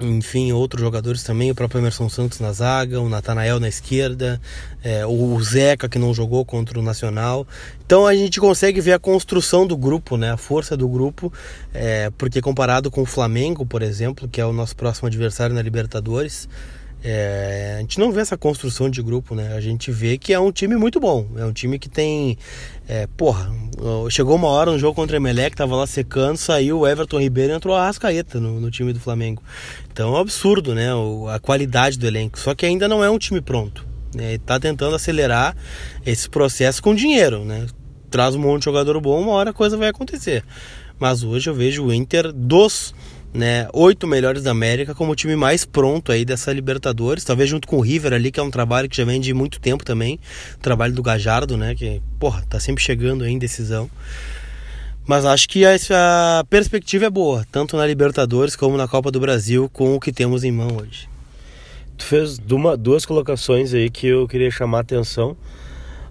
enfim, 0.00 0.50
outros 0.52 0.81
jogadores 0.81 1.22
também, 1.22 1.50
o 1.50 1.55
próprio 1.55 1.82
Emerson 1.82 2.08
Santos 2.08 2.40
na 2.40 2.55
zaga, 2.55 3.02
o 3.02 3.08
Natanael 3.11 3.61
na 3.61 3.69
esquerda, 3.69 4.40
é, 4.82 5.05
o 5.05 5.38
Zeca 5.43 5.90
que 5.90 5.99
não 5.99 6.14
jogou 6.14 6.43
contra 6.43 6.78
o 6.78 6.82
Nacional. 6.82 7.46
Então 7.84 8.06
a 8.06 8.14
gente 8.14 8.40
consegue 8.40 8.81
ver 8.81 8.94
a 8.94 8.99
construção 8.99 9.67
do 9.67 9.76
grupo, 9.76 10.17
né, 10.17 10.32
a 10.32 10.38
força 10.38 10.75
do 10.75 10.88
grupo, 10.88 11.31
é, 11.75 12.11
porque 12.17 12.40
comparado 12.40 12.90
com 12.90 13.02
o 13.02 13.06
Flamengo, 13.06 13.67
por 13.67 13.82
exemplo, 13.82 14.26
que 14.26 14.40
é 14.40 14.46
o 14.46 14.55
nosso 14.55 14.75
próximo 14.75 15.06
adversário 15.06 15.55
na 15.55 15.61
Libertadores, 15.61 16.49
é, 17.02 17.76
a 17.79 17.81
gente 17.81 17.99
não 17.99 18.12
vê 18.12 18.20
essa 18.20 18.37
construção 18.37 18.91
de 18.91 19.02
grupo, 19.02 19.35
né? 19.35 19.55
A 19.55 19.61
gente 19.61 19.91
vê 19.91 20.19
que 20.19 20.32
é 20.32 20.38
um 20.38 20.52
time 20.52 20.76
muito 20.76 21.00
bom. 21.00 21.26
É 21.37 21.44
um 21.44 21.52
time 21.52 21.79
que 21.79 21.88
tem. 21.88 22.36
É, 22.86 23.06
porra, 23.17 23.51
chegou 24.10 24.36
uma 24.36 24.48
hora 24.48 24.70
no 24.70 24.79
jogo 24.79 24.94
contra 24.94 25.17
o 25.17 25.20
Emelec, 25.20 25.56
tava 25.56 25.77
lá 25.77 25.86
secando, 25.86 26.36
saiu 26.36 26.81
o 26.81 26.86
Everton 26.86 27.20
Ribeiro 27.20 27.53
e 27.53 27.56
entrou 27.56 27.75
a 27.75 27.86
Rascaeta 27.86 28.39
no, 28.39 28.60
no, 28.60 28.70
time 28.70 28.93
do 28.93 29.01
Flamengo. 29.01 29.43
Então 29.91 30.10
é 30.10 30.19
um 30.19 30.20
absurdo, 30.20 30.75
né? 30.75 30.94
O, 30.94 31.27
a 31.29 31.39
qualidade 31.39 31.98
do 31.98 32.06
elenco. 32.06 32.39
Só 32.39 32.55
que 32.55 32.67
ainda 32.67 32.86
não 32.86 33.03
é 33.03 33.08
um 33.08 33.19
time 33.19 33.41
pronto. 33.41 33.86
Né? 34.15 34.39
Tá 34.39 34.60
tentando 34.60 34.94
acelerar 34.94 35.56
esse 36.05 36.29
processo 36.29 36.82
com 36.82 36.94
dinheiro, 36.94 37.44
né? 37.44 37.67
Traz 38.10 38.34
um 38.34 38.41
monte 38.41 38.60
de 38.60 38.65
jogador 38.67 39.01
bom, 39.01 39.20
uma 39.22 39.32
hora 39.32 39.51
a 39.51 39.55
coisa 39.55 39.77
vai 39.77 39.89
acontecer. 39.89 40.44
Mas 40.98 41.22
hoje 41.22 41.48
eu 41.48 41.55
vejo 41.55 41.86
o 41.86 41.94
Inter 41.94 42.31
dos 42.31 42.94
né, 43.32 43.69
oito 43.72 44.06
melhores 44.06 44.43
da 44.43 44.51
América 44.51 44.94
como 44.94 45.13
o 45.13 45.17
time 45.17 45.37
mais 45.37 45.65
pronto 45.65 46.10
aí 46.10 46.25
dessa 46.25 46.53
Libertadores, 46.53 47.25
talvez 47.25 47.49
junto 47.49 47.69
com 47.69 47.77
o 47.77 47.81
River 47.81 48.13
ali, 48.13 48.31
que 48.31 48.41
é 48.41 48.43
um 48.43 48.51
trabalho 48.51 48.89
que 48.89 48.96
já 48.96 49.05
vem 49.05 49.20
de 49.20 49.32
muito 49.32 49.60
tempo 49.60 49.84
também, 49.84 50.19
trabalho 50.60 50.93
do 50.93 51.03
Gajardo, 51.03 51.56
né, 51.56 51.75
que, 51.75 52.03
porra, 52.19 52.43
tá 52.49 52.58
sempre 52.58 52.82
chegando 52.82 53.25
aí 53.25 53.32
em 53.32 53.39
decisão. 53.39 53.91
Mas 55.06 55.25
acho 55.25 55.49
que 55.49 55.65
a, 55.65 56.44
perspectiva 56.49 57.06
é 57.06 57.10
boa, 57.10 57.44
tanto 57.51 57.77
na 57.77 57.87
Libertadores 57.87 58.55
como 58.55 58.77
na 58.77 58.87
Copa 58.87 59.10
do 59.10 59.19
Brasil, 59.19 59.69
com 59.72 59.94
o 59.94 60.01
que 60.01 60.13
temos 60.13 60.44
em 60.44 60.53
mão 60.53 60.77
hoje. 60.81 61.08
Tu 61.96 62.05
fez 62.05 62.39
duas 62.79 63.05
colocações 63.05 63.75
aí 63.75 63.91
que 63.91 64.06
eu 64.06 64.27
queria 64.27 64.51
chamar 64.51 64.79
a 64.79 64.81
atenção. 64.82 65.37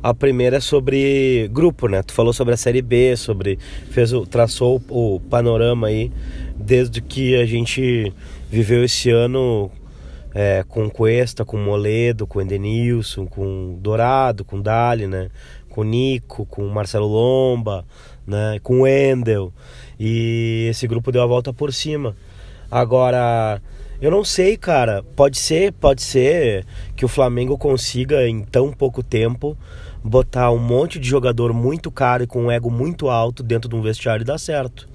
A 0.02 0.14
primeira 0.14 0.58
é 0.58 0.60
sobre 0.62 1.50
grupo, 1.52 1.90
né? 1.90 2.02
Tu 2.02 2.14
falou 2.14 2.32
sobre 2.32 2.54
a 2.54 2.58
Série 2.58 2.82
B, 2.82 3.18
sobre 3.18 3.60
fez 3.92 4.14
o 4.14 4.26
traçou 4.26 4.82
o 4.88 5.20
panorama 5.30 5.88
aí 5.88 6.10
desde 6.56 7.02
que 7.02 7.36
a 7.36 7.46
gente 7.46 8.14
viveu 8.50 8.86
esse 8.86 9.10
ano 9.10 9.70
é, 10.34 10.64
com 10.70 10.90
Cuesta, 10.90 11.44
com 11.44 11.58
Moledo, 11.58 12.26
com 12.26 12.40
Edenilson, 12.40 13.26
com 13.26 13.78
Dourado, 13.82 14.46
com 14.46 14.62
Dali, 14.62 15.06
né? 15.06 15.30
Com 15.70 15.84
Nico, 15.84 16.46
com 16.46 16.66
Marcelo 16.70 17.08
Lomba, 17.08 17.84
né? 18.26 18.58
Com 18.64 18.84
Wendel. 18.84 19.52
E 20.00 20.68
esse 20.70 20.88
grupo 20.88 21.12
deu 21.12 21.22
a 21.22 21.28
volta 21.28 21.52
por 21.52 21.74
cima. 21.74 22.16
Agora, 22.72 23.62
eu 24.02 24.10
não 24.10 24.24
sei, 24.24 24.56
cara. 24.56 25.04
Pode 25.16 25.38
ser, 25.38 25.74
pode 25.74 26.02
ser 26.02 26.66
que 26.96 27.04
o 27.04 27.10
Flamengo 27.10 27.58
consiga 27.58 28.26
em 28.26 28.44
tão 28.44 28.72
pouco 28.72 29.04
tempo 29.04 29.58
botar 30.04 30.52
um 30.52 30.58
monte 30.58 31.00
de 31.00 31.08
jogador 31.08 31.54
muito 31.54 31.92
caro 31.92 32.24
e 32.24 32.28
com 32.28 32.46
um 32.46 32.52
ego 32.52 32.70
muito 32.70 33.10
alto 33.10 33.44
dentro 33.44 33.70
de 33.70 33.76
um 33.76 33.82
vestiário 33.82 34.24
e 34.24 34.26
dar 34.26 34.38
certo. 34.38 34.88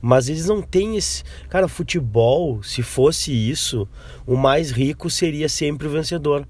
Mas 0.00 0.28
eles 0.28 0.46
não 0.46 0.62
têm 0.62 0.96
esse. 0.96 1.24
Cara, 1.48 1.66
futebol, 1.66 2.62
se 2.62 2.82
fosse 2.82 3.32
isso, 3.32 3.88
o 4.26 4.36
mais 4.36 4.70
rico 4.70 5.10
seria 5.10 5.48
sempre 5.48 5.88
o 5.88 5.90
vencedor 5.90 6.46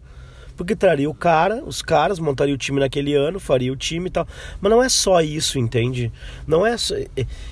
porque 0.58 0.74
traria 0.74 1.08
o 1.08 1.14
cara, 1.14 1.62
os 1.64 1.80
caras, 1.80 2.18
montaria 2.18 2.52
o 2.52 2.58
time 2.58 2.80
naquele 2.80 3.14
ano, 3.14 3.38
faria 3.38 3.72
o 3.72 3.76
time 3.76 4.08
e 4.08 4.10
tal. 4.10 4.26
Mas 4.60 4.70
não 4.70 4.82
é 4.82 4.88
só 4.88 5.20
isso, 5.20 5.56
entende? 5.56 6.12
Não 6.48 6.66
é 6.66 6.76
só... 6.76 6.96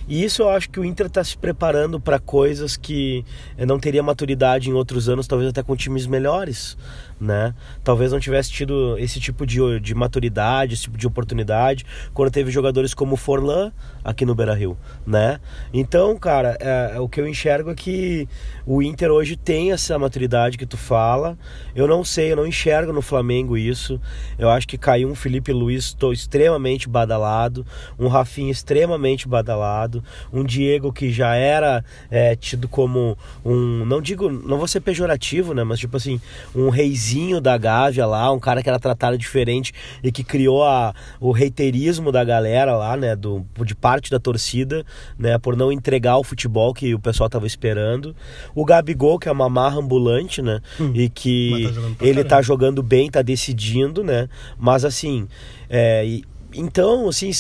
E 0.09 0.25
isso 0.25 0.43
eu 0.43 0.49
acho 0.51 0.69
que 0.69 0.81
o 0.81 0.85
Inter 0.85 1.07
está 1.07 1.23
se 1.23 1.39
preparando 1.39 2.01
para 2.01 2.19
coisas 2.19 2.77
que 2.77 3.25
não 3.57 3.79
teria 3.79 4.03
maturidade 4.03 4.69
em 4.69 4.73
outros 4.73 5.09
anos, 5.09 5.29
talvez 5.29 5.49
até 5.49 5.63
com 5.63 5.77
times 5.77 6.05
melhores 6.05 6.77
né? 7.21 7.55
Talvez 7.83 8.13
não 8.13 8.21
tivesse 8.21 8.51
tido 8.51 8.97
esse 8.99 9.19
tipo 9.19 9.47
de, 9.47 9.81
de 9.81 9.95
maturidade, 9.95 10.75
esse 10.75 10.83
tipo 10.85 10.99
de 10.99 11.07
oportunidade 11.07 11.85
quando 12.13 12.31
teve 12.31 12.51
jogadores 12.51 12.95
como 12.95 13.17
Forlan 13.17 13.73
aqui 14.05 14.25
no 14.25 14.35
Beira-Rio, 14.35 14.77
né? 15.07 15.41
Então, 15.73 16.17
cara, 16.17 16.57
é, 16.61 16.93
é, 16.97 17.01
o 17.01 17.09
que 17.09 17.21
eu 17.21 17.27
enxergo 17.27 17.71
é 17.71 17.75
que 17.75 18.29
o 18.65 18.83
Inter 18.83 19.11
hoje 19.11 19.37
tem 19.37 19.73
essa 19.73 19.99
maturidade 19.99 20.59
que 20.59 20.67
tu 20.67 20.77
fala. 20.77 21.37
Eu 21.75 21.89
não 21.89 22.05
sei, 22.05 22.33
eu 22.33 22.37
não 22.37 22.47
enxergo 22.47 22.93
no 22.93 23.03
Flamengo 23.03 23.57
isso. 23.57 24.01
Eu 24.39 24.51
acho 24.51 24.69
que 24.69 24.79
caiu 24.79 25.09
um 25.09 25.15
Felipe 25.15 25.53
Luiz 25.53 25.93
tô 25.93 26.13
extremamente 26.13 26.89
badalado, 26.89 27.67
um 27.99 28.09
Rafinha 28.09 28.51
extremamente 28.51 29.27
badalado, 29.27 30.05
um 30.33 30.45
Diego 30.45 30.93
que 30.93 31.11
já 31.11 31.35
era 31.35 31.85
é, 32.11 32.37
tido 32.37 32.69
como 32.69 33.17
um, 33.45 33.85
não 33.85 34.01
digo, 34.01 34.31
não 34.31 34.59
vou 34.59 34.69
ser 34.69 34.81
pejorativo, 34.81 35.55
né? 35.55 35.65
Mas 35.65 35.81
tipo 35.81 35.97
assim, 35.97 36.21
um 36.55 36.69
reizinho 36.69 37.06
vizinho 37.07 37.41
da 37.41 37.57
Gávea 37.57 38.05
lá, 38.05 38.33
um 38.33 38.41
cara 38.41 38.63
que 38.63 38.69
era 38.69 38.79
tratado 38.79 39.17
diferente 39.17 39.73
e 40.03 40.11
que 40.11 40.25
criou 40.25 40.65
a, 40.65 40.93
o 41.21 41.31
reiterismo 41.31 42.11
da 42.11 42.25
galera 42.25 42.77
lá, 42.77 42.97
né, 42.97 43.15
do, 43.15 43.47
de 43.65 43.75
parte 43.75 44.11
da 44.11 44.19
torcida, 44.19 44.85
né, 45.17 45.39
por 45.39 45.57
não 45.57 45.71
entregar 45.71 46.17
o 46.17 46.25
futebol 46.25 46.75
que 46.75 46.95
o 46.95 46.99
pessoal 46.99 47.31
tava 47.31 47.47
esperando. 47.47 48.15
O 48.55 48.65
Gabigol, 48.65 49.19
que 49.19 49.29
é 49.29 49.33
uma 49.33 49.49
marra 49.49 49.79
ambulante, 49.79 50.43
né, 50.43 50.61
hum, 50.81 50.93
e 50.95 51.09
que 51.09 51.73
tá 51.99 52.05
ele 52.05 52.25
tá 52.25 52.43
jogando 52.43 52.83
bem, 52.83 53.09
tá 53.09 53.23
decidindo, 53.23 54.03
né, 54.03 54.29
mas 54.59 54.85
assim, 54.85 55.29
é, 55.71 56.21
então, 56.53 57.09
assim, 57.09 57.31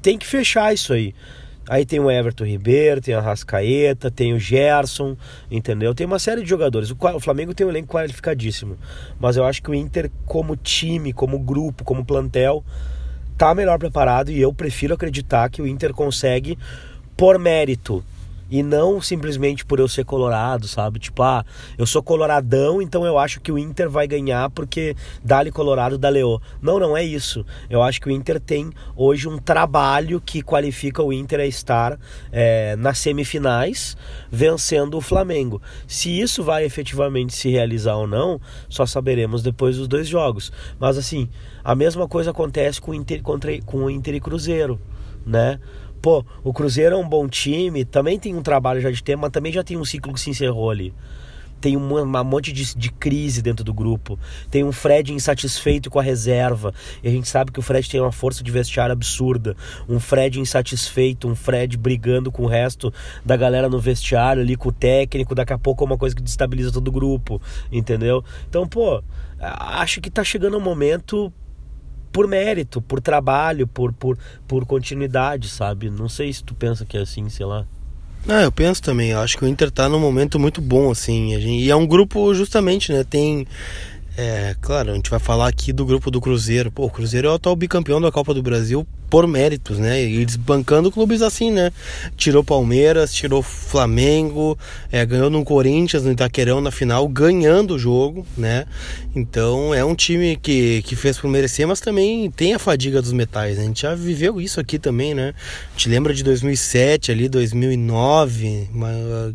tem 0.00 0.16
que 0.16 0.26
fechar 0.26 0.72
isso 0.72 0.92
aí. 0.92 1.14
Aí 1.70 1.86
tem 1.86 2.00
o 2.00 2.10
Everton 2.10 2.44
Ribeiro, 2.44 3.00
tem 3.00 3.14
a 3.14 3.20
Rascaeta, 3.20 4.10
tem 4.10 4.34
o 4.34 4.40
Gerson, 4.40 5.16
entendeu? 5.48 5.94
Tem 5.94 6.04
uma 6.04 6.18
série 6.18 6.42
de 6.42 6.50
jogadores. 6.50 6.90
O 6.90 7.20
Flamengo 7.20 7.54
tem 7.54 7.64
um 7.64 7.70
elenco 7.70 7.94
qualificadíssimo. 7.94 8.76
Mas 9.20 9.36
eu 9.36 9.44
acho 9.44 9.62
que 9.62 9.70
o 9.70 9.74
Inter, 9.74 10.10
como 10.26 10.56
time, 10.56 11.12
como 11.12 11.38
grupo, 11.38 11.84
como 11.84 12.04
plantel, 12.04 12.64
tá 13.38 13.54
melhor 13.54 13.78
preparado 13.78 14.32
e 14.32 14.40
eu 14.40 14.52
prefiro 14.52 14.94
acreditar 14.94 15.48
que 15.48 15.62
o 15.62 15.66
Inter 15.66 15.94
consegue, 15.94 16.58
por 17.16 17.38
mérito, 17.38 18.02
e 18.50 18.62
não 18.62 19.00
simplesmente 19.00 19.64
por 19.64 19.78
eu 19.78 19.88
ser 19.88 20.04
colorado, 20.04 20.66
sabe? 20.66 20.98
Tipo, 20.98 21.22
ah, 21.22 21.44
eu 21.78 21.86
sou 21.86 22.02
coloradão, 22.02 22.82
então 22.82 23.06
eu 23.06 23.18
acho 23.18 23.40
que 23.40 23.52
o 23.52 23.58
Inter 23.58 23.88
vai 23.88 24.06
ganhar 24.06 24.50
porque 24.50 24.96
dá-lhe 25.22 25.52
colorado 25.52 25.96
da 25.96 26.08
Leô. 26.08 26.40
Não, 26.60 26.78
não 26.80 26.96
é 26.96 27.04
isso. 27.04 27.44
Eu 27.68 27.82
acho 27.82 28.00
que 28.00 28.08
o 28.08 28.10
Inter 28.10 28.40
tem 28.40 28.70
hoje 28.96 29.28
um 29.28 29.38
trabalho 29.38 30.20
que 30.20 30.42
qualifica 30.42 31.02
o 31.02 31.12
Inter 31.12 31.40
a 31.40 31.46
estar 31.46 31.98
é, 32.32 32.74
nas 32.76 32.98
semifinais 32.98 33.96
vencendo 34.30 34.96
o 34.96 35.00
Flamengo. 35.00 35.62
Se 35.86 36.20
isso 36.20 36.42
vai 36.42 36.64
efetivamente 36.64 37.34
se 37.34 37.48
realizar 37.50 37.96
ou 37.96 38.06
não, 38.06 38.40
só 38.68 38.84
saberemos 38.84 39.42
depois 39.42 39.76
dos 39.76 39.86
dois 39.86 40.08
jogos. 40.08 40.52
Mas 40.78 40.98
assim, 40.98 41.28
a 41.62 41.74
mesma 41.74 42.08
coisa 42.08 42.30
acontece 42.30 42.80
com 42.80 42.90
o 42.90 42.94
Inter, 42.94 43.22
contra, 43.22 43.60
com 43.62 43.84
o 43.84 43.90
Inter 43.90 44.14
e 44.14 44.20
Cruzeiro, 44.20 44.80
né? 45.24 45.60
Pô, 46.00 46.24
o 46.42 46.52
Cruzeiro 46.52 46.96
é 46.96 46.98
um 46.98 47.08
bom 47.08 47.28
time, 47.28 47.84
também 47.84 48.18
tem 48.18 48.34
um 48.34 48.42
trabalho 48.42 48.80
já 48.80 48.90
de 48.90 49.02
tempo, 49.02 49.22
mas 49.22 49.30
também 49.30 49.52
já 49.52 49.62
tem 49.62 49.76
um 49.76 49.84
ciclo 49.84 50.14
que 50.14 50.20
se 50.20 50.30
encerrou 50.30 50.70
ali. 50.70 50.94
Tem 51.60 51.76
um, 51.76 51.98
um 51.98 52.24
monte 52.24 52.52
de, 52.52 52.74
de, 52.74 52.90
crise 52.90 53.42
dentro 53.42 53.62
do 53.62 53.74
grupo. 53.74 54.18
Tem 54.50 54.64
um 54.64 54.72
Fred 54.72 55.12
insatisfeito 55.12 55.90
com 55.90 55.98
a 55.98 56.02
reserva. 56.02 56.72
E 57.02 57.08
a 57.08 57.10
gente 57.10 57.28
sabe 57.28 57.52
que 57.52 57.58
o 57.58 57.62
Fred 57.62 57.86
tem 57.88 58.00
uma 58.00 58.10
força 58.10 58.42
de 58.42 58.50
vestiário 58.50 58.94
absurda. 58.94 59.54
Um 59.86 60.00
Fred 60.00 60.40
insatisfeito, 60.40 61.28
um 61.28 61.34
Fred 61.34 61.76
brigando 61.76 62.32
com 62.32 62.44
o 62.44 62.46
resto 62.46 62.90
da 63.22 63.36
galera 63.36 63.68
no 63.68 63.78
vestiário 63.78 64.40
ali, 64.40 64.56
com 64.56 64.70
o 64.70 64.72
técnico. 64.72 65.34
Daqui 65.34 65.52
a 65.52 65.58
pouco 65.58 65.84
é 65.84 65.86
uma 65.86 65.98
coisa 65.98 66.16
que 66.16 66.22
destabiliza 66.22 66.72
todo 66.72 66.88
o 66.88 66.92
grupo, 66.92 67.42
entendeu? 67.70 68.24
Então, 68.48 68.66
pô, 68.66 69.02
acho 69.38 70.00
que 70.00 70.10
tá 70.10 70.24
chegando 70.24 70.56
um 70.56 70.62
momento 70.62 71.30
por 72.12 72.26
mérito, 72.26 72.80
por 72.80 73.00
trabalho, 73.00 73.66
por, 73.66 73.92
por, 73.92 74.18
por 74.46 74.66
continuidade, 74.66 75.48
sabe? 75.48 75.90
Não 75.90 76.08
sei 76.08 76.32
se 76.32 76.42
tu 76.42 76.54
pensa 76.54 76.84
que 76.84 76.96
é 76.96 77.00
assim, 77.00 77.28
sei 77.28 77.46
lá. 77.46 77.66
Ah, 78.28 78.42
eu 78.42 78.52
penso 78.52 78.82
também. 78.82 79.10
Eu 79.10 79.20
acho 79.20 79.38
que 79.38 79.44
o 79.44 79.48
Inter 79.48 79.70
tá 79.70 79.88
num 79.88 79.98
momento 79.98 80.38
muito 80.38 80.60
bom, 80.60 80.90
assim. 80.90 81.38
Gente, 81.40 81.64
e 81.64 81.70
é 81.70 81.76
um 81.76 81.86
grupo, 81.86 82.34
justamente, 82.34 82.92
né? 82.92 83.04
Tem 83.04 83.46
é, 84.22 84.54
claro, 84.60 84.90
a 84.90 84.94
gente 84.94 85.08
vai 85.08 85.18
falar 85.18 85.48
aqui 85.48 85.72
do 85.72 85.86
grupo 85.86 86.10
do 86.10 86.20
Cruzeiro. 86.20 86.70
Pô, 86.70 86.84
o 86.84 86.90
Cruzeiro 86.90 87.28
é 87.28 87.30
o 87.30 87.34
atual 87.36 87.56
bicampeão 87.56 87.98
da 87.98 88.12
Copa 88.12 88.34
do 88.34 88.42
Brasil 88.42 88.86
por 89.08 89.26
méritos, 89.26 89.78
né? 89.78 90.04
E 90.04 90.26
desbancando 90.26 90.92
clubes 90.92 91.22
assim, 91.22 91.50
né? 91.50 91.70
Tirou 92.18 92.44
Palmeiras, 92.44 93.14
tirou 93.14 93.42
Flamengo, 93.42 94.58
é, 94.92 95.06
ganhou 95.06 95.30
no 95.30 95.42
Corinthians, 95.42 96.04
no 96.04 96.12
Itaquerão 96.12 96.60
na 96.60 96.70
final, 96.70 97.08
ganhando 97.08 97.76
o 97.76 97.78
jogo, 97.78 98.26
né? 98.36 98.66
Então 99.16 99.74
é 99.74 99.82
um 99.82 99.94
time 99.94 100.36
que, 100.36 100.82
que 100.82 100.94
fez 100.94 101.16
por 101.16 101.30
merecer, 101.30 101.66
mas 101.66 101.80
também 101.80 102.30
tem 102.30 102.52
a 102.52 102.58
fadiga 102.58 103.00
dos 103.00 103.14
metais. 103.14 103.56
Né? 103.56 103.64
A 103.64 103.66
gente 103.68 103.80
já 103.80 103.94
viveu 103.94 104.38
isso 104.38 104.60
aqui 104.60 104.78
também, 104.78 105.14
né? 105.14 105.32
A 105.70 105.78
gente 105.78 105.88
lembra 105.88 106.12
de 106.12 106.22
2007 106.22 107.10
ali, 107.10 107.26
2009, 107.26 108.68
uma 108.74 109.34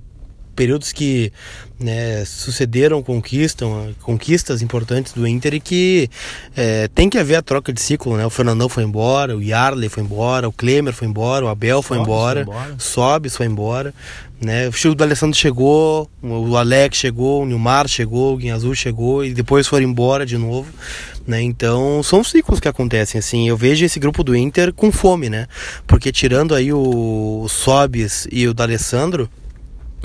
períodos 0.56 0.92
que 0.92 1.32
né, 1.80 2.24
sucederam 2.26 3.04
conquistam, 3.04 3.94
conquistas 4.02 4.62
importantes 4.62 5.14
do 5.14 5.28
Inter 5.28 5.56
e 5.56 5.60
que 5.60 6.10
é, 6.56 6.88
tem 6.88 7.10
que 7.10 7.18
haver 7.18 7.36
a 7.36 7.42
troca 7.42 7.74
de 7.74 7.82
ciclo, 7.82 8.16
né? 8.16 8.26
O 8.26 8.30
Fernandão 8.30 8.70
foi 8.70 8.84
embora, 8.84 9.36
o 9.36 9.44
Yarley 9.44 9.90
foi 9.90 10.04
embora, 10.04 10.48
o 10.48 10.54
Klemer 10.54 10.94
foi 10.94 11.08
embora, 11.08 11.46
o 11.46 11.50
Abel 11.50 11.82
foi 11.82 11.98
Sobis 11.98 12.08
embora, 12.08 12.46
foi 12.46 12.54
embora. 12.54 12.76
Sobis 12.80 13.36
foi 13.36 13.46
embora, 13.46 13.94
né? 14.40 14.68
O 14.70 14.72
Chico 14.72 14.96
do 14.96 15.04
Alessandro 15.04 15.38
chegou, 15.38 16.10
o 16.22 16.56
Alex 16.56 16.98
chegou, 16.98 17.44
o 17.44 17.46
Nilmar 17.46 17.88
chegou, 17.88 18.34
o 18.34 18.38
Guinha 18.38 18.58
chegou 18.74 19.26
e 19.26 19.34
depois 19.34 19.68
foram 19.68 19.86
embora 19.86 20.26
de 20.26 20.38
novo, 20.38 20.72
né? 21.28 21.42
Então 21.42 22.02
são 22.04 22.24
ciclos 22.24 22.60
que 22.60 22.70
acontecem 22.70 23.20
assim. 23.20 23.50
Eu 23.50 23.58
vejo 23.58 23.86
esse 23.86 24.00
grupo 24.00 24.24
do 24.24 24.36
Inter 24.36 24.74
com 24.74 24.92
fome, 24.92 25.30
né? 25.30 25.48
Porque 25.86 26.12
tirando 26.12 26.56
aí 26.56 26.72
o, 26.72 27.42
o 27.44 27.50
Sobis 27.50 28.28
e 28.32 28.48
o 28.48 28.54
D'Alessandro, 28.54 29.30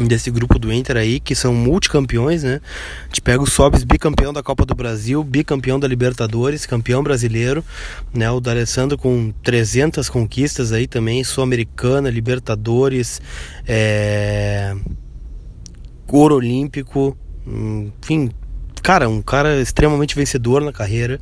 desse 0.07 0.30
grupo 0.30 0.59
do 0.59 0.73
Inter 0.73 0.97
aí, 0.97 1.21
que 1.21 1.35
são 1.35 1.54
multicampeões, 1.54 2.42
né? 2.42 2.61
A 3.02 3.07
gente 3.07 3.21
pega 3.21 3.42
o 3.42 3.47
Sobis, 3.47 3.85
bicampeão 3.85 4.33
da 4.33 4.42
Copa 4.42 4.64
do 4.64 4.75
Brasil, 4.75 5.23
bicampeão 5.23 5.78
da 5.78 5.87
Libertadores, 5.87 6.66
campeão 6.66 7.02
brasileiro, 7.02 7.64
né? 8.12 8.30
O 8.30 8.40
D'Alessandro 8.40 8.97
com 8.97 9.33
300 9.42 10.09
conquistas 10.09 10.73
aí 10.73 10.87
também, 10.87 11.23
Sul-Americana, 11.25 12.11
Libertadores, 12.11 13.21
é... 13.66 14.75
Ouro 16.12 16.37
Olímpico, 16.37 17.16
enfim, 18.02 18.30
cara, 18.83 19.09
um 19.09 19.23
cara 19.23 19.61
extremamente 19.61 20.14
vencedor 20.16 20.61
na 20.61 20.73
carreira. 20.73 21.21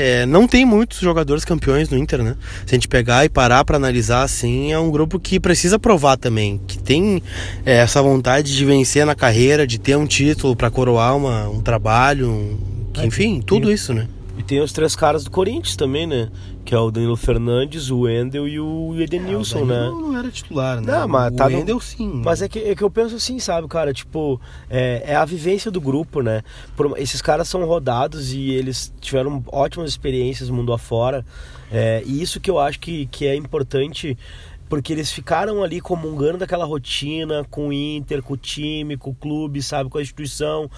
É, 0.00 0.24
não 0.26 0.46
tem 0.46 0.64
muitos 0.64 1.00
jogadores 1.00 1.44
campeões 1.44 1.88
no 1.88 1.98
Inter, 1.98 2.22
né? 2.22 2.36
Se 2.64 2.72
a 2.72 2.76
gente 2.76 2.86
pegar 2.86 3.24
e 3.24 3.28
parar 3.28 3.64
para 3.64 3.76
analisar 3.76 4.22
assim, 4.22 4.72
é 4.72 4.78
um 4.78 4.92
grupo 4.92 5.18
que 5.18 5.40
precisa 5.40 5.76
provar 5.76 6.16
também, 6.16 6.60
que 6.68 6.78
tem 6.78 7.20
é, 7.66 7.78
essa 7.78 8.00
vontade 8.00 8.54
de 8.54 8.64
vencer 8.64 9.04
na 9.04 9.16
carreira, 9.16 9.66
de 9.66 9.76
ter 9.76 9.96
um 9.96 10.06
título 10.06 10.54
para 10.54 10.70
coroar 10.70 11.16
uma, 11.16 11.48
um 11.48 11.60
trabalho, 11.60 12.30
um, 12.30 12.56
que, 12.92 13.00
é, 13.00 13.06
enfim, 13.06 13.42
tudo 13.44 13.72
isso, 13.72 13.92
né? 13.92 14.06
E 14.38 14.42
tem 14.44 14.60
os 14.60 14.72
três 14.72 14.94
caras 14.94 15.24
do 15.24 15.32
Corinthians 15.32 15.74
também, 15.74 16.06
né? 16.06 16.28
Que 16.68 16.74
é 16.74 16.78
o 16.78 16.90
Danilo 16.90 17.16
Fernandes, 17.16 17.88
o 17.88 18.00
Wendel 18.00 18.46
e 18.46 18.60
o 18.60 18.94
Edenilson, 19.00 19.60
é, 19.60 19.62
o 19.62 19.64
né? 19.64 19.80
não 19.86 20.18
era 20.18 20.30
titular, 20.30 20.82
né? 20.82 20.98
Não, 20.98 21.08
mas 21.08 21.32
o 21.32 21.36
tá 21.36 21.46
Wendel 21.46 21.76
no... 21.76 21.80
sim. 21.80 22.20
Mas 22.22 22.42
é 22.42 22.48
que, 22.48 22.58
é 22.58 22.74
que 22.74 22.84
eu 22.84 22.90
penso 22.90 23.16
assim, 23.16 23.38
sabe, 23.38 23.66
cara? 23.68 23.90
Tipo, 23.90 24.38
é, 24.68 25.02
é 25.06 25.16
a 25.16 25.24
vivência 25.24 25.70
do 25.70 25.80
grupo, 25.80 26.20
né? 26.20 26.42
Por, 26.76 26.92
esses 26.98 27.22
caras 27.22 27.48
são 27.48 27.64
rodados 27.64 28.34
e 28.34 28.50
eles 28.50 28.92
tiveram 29.00 29.42
ótimas 29.46 29.88
experiências 29.88 30.50
mundo 30.50 30.70
afora. 30.74 31.24
É, 31.72 32.02
e 32.04 32.20
isso 32.20 32.38
que 32.38 32.50
eu 32.50 32.58
acho 32.58 32.78
que, 32.80 33.06
que 33.06 33.26
é 33.26 33.34
importante 33.34 34.18
porque 34.68 34.92
eles 34.92 35.10
ficaram 35.10 35.62
ali 35.62 35.80
comungando 35.80 36.38
daquela 36.38 36.64
rotina 36.64 37.44
com 37.50 37.68
o 37.68 37.72
Inter, 37.72 38.22
com 38.22 38.34
o 38.34 38.36
time, 38.36 38.96
com 38.96 39.10
o 39.10 39.14
clube, 39.14 39.62
sabe, 39.62 39.88
com 39.88 39.98
a 39.98 40.02
instituição. 40.02 40.70